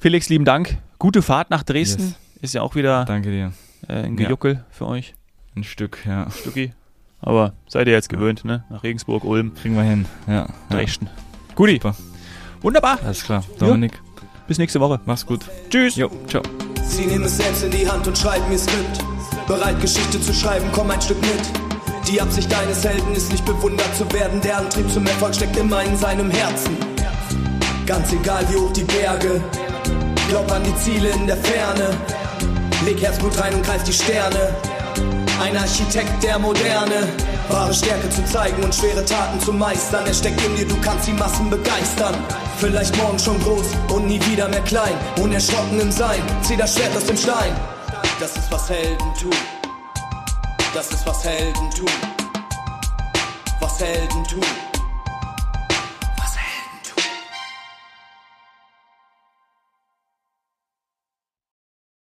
Felix, 0.00 0.28
lieben 0.28 0.44
Dank. 0.44 0.78
Gute 0.98 1.22
Fahrt 1.22 1.50
nach 1.50 1.62
Dresden. 1.62 2.02
Yes. 2.08 2.16
Ist 2.42 2.54
ja 2.54 2.62
auch 2.62 2.74
wieder 2.74 3.04
Danke 3.04 3.30
dir. 3.30 3.52
äh, 3.88 3.94
ein 4.02 4.18
Ja. 4.18 4.24
Gejuckel 4.26 4.64
für 4.70 4.86
euch, 4.86 5.14
Ein 5.56 5.64
Stück, 5.64 5.98
ja. 6.06 6.30
Stücki. 6.30 6.72
Aber 7.20 7.52
seid 7.68 7.86
ihr 7.86 7.92
jetzt 7.92 8.08
gewöhnt, 8.08 8.44
ne? 8.44 8.64
Nach 8.68 8.82
Regensburg, 8.82 9.22
Ulm, 9.24 9.54
Kriegen 9.54 9.76
wir 9.76 9.84
hin. 9.84 10.06
Ja. 10.26 10.32
ja. 10.34 10.48
Dresden. 10.70 11.08
Guti. 11.54 11.74
Super. 11.74 11.94
Wunderbar. 12.62 12.98
Alles 13.04 13.22
klar. 13.24 13.44
Dominik, 13.58 13.92
Bis 14.48 14.58
nächste 14.58 14.80
Woche. 14.80 15.00
mach's 15.06 15.24
gut. 15.24 15.44
Tschüss. 15.70 15.96
Jo, 15.96 16.10
ciao. 16.26 16.42
Sie 16.84 17.06
nehmen 17.06 17.24
es 17.24 17.36
selbst 17.36 17.62
in 17.64 17.70
die 17.70 17.88
Hand 17.88 18.06
und 18.08 18.18
schreiben 18.18 18.50
ihr 18.50 18.58
Skript. 18.58 19.04
Bereit, 19.46 19.80
Geschichte 19.80 20.20
zu 20.20 20.32
schreiben, 20.34 20.66
komm 20.72 20.90
ein 20.90 21.00
Stück 21.00 21.20
mit. 21.20 21.71
Die 22.08 22.20
Absicht 22.20 22.52
eines 22.54 22.84
Helden 22.84 23.14
ist 23.14 23.30
nicht 23.30 23.44
bewundert 23.44 23.96
zu 23.96 24.10
werden. 24.12 24.40
Der 24.40 24.58
Antrieb 24.58 24.90
zum 24.90 25.06
Erfolg 25.06 25.34
steckt 25.34 25.56
immer 25.56 25.82
in 25.82 25.96
seinem 25.96 26.30
Herzen. 26.30 26.76
Ganz 27.86 28.12
egal 28.12 28.44
wie 28.50 28.56
hoch 28.56 28.72
die 28.72 28.84
Berge. 28.84 29.40
Glaub 30.28 30.50
an 30.50 30.62
die 30.64 30.76
Ziele 30.76 31.10
in 31.10 31.26
der 31.26 31.36
Ferne. 31.36 31.90
Leg 32.84 33.00
Herzblut 33.00 33.38
rein 33.40 33.54
und 33.54 33.64
greif 33.64 33.82
die 33.84 33.92
Sterne. 33.92 34.54
Ein 35.40 35.56
Architekt 35.56 36.22
der 36.22 36.38
Moderne. 36.38 37.08
Wahre 37.48 37.74
Stärke 37.74 38.08
zu 38.10 38.24
zeigen 38.24 38.62
und 38.62 38.74
schwere 38.74 39.04
Taten 39.04 39.40
zu 39.40 39.52
meistern. 39.52 40.06
Er 40.06 40.14
steckt 40.14 40.44
in 40.44 40.56
dir, 40.56 40.66
du 40.66 40.76
kannst 40.80 41.06
die 41.06 41.12
Massen 41.12 41.50
begeistern. 41.50 42.14
Vielleicht 42.58 42.96
morgen 42.96 43.18
schon 43.18 43.40
groß 43.40 43.66
und 43.94 44.06
nie 44.06 44.20
wieder 44.26 44.48
mehr 44.48 44.62
klein. 44.62 44.94
Unerschrocken 45.20 45.80
im 45.80 45.90
Sein, 45.90 46.22
zieh 46.42 46.56
das 46.56 46.74
Schwert 46.74 46.96
aus 46.96 47.04
dem 47.04 47.16
Stein. 47.16 47.54
Das 48.18 48.36
ist 48.36 48.50
was 48.50 48.68
Helden 48.70 49.14
tun. 49.20 49.51
Das 50.74 50.90
ist 50.90 51.06
was 51.06 51.22
Helden 51.22 51.70
tun. 51.70 51.86
Was 53.60 53.78
Helden 53.78 54.24
tun. 54.24 54.71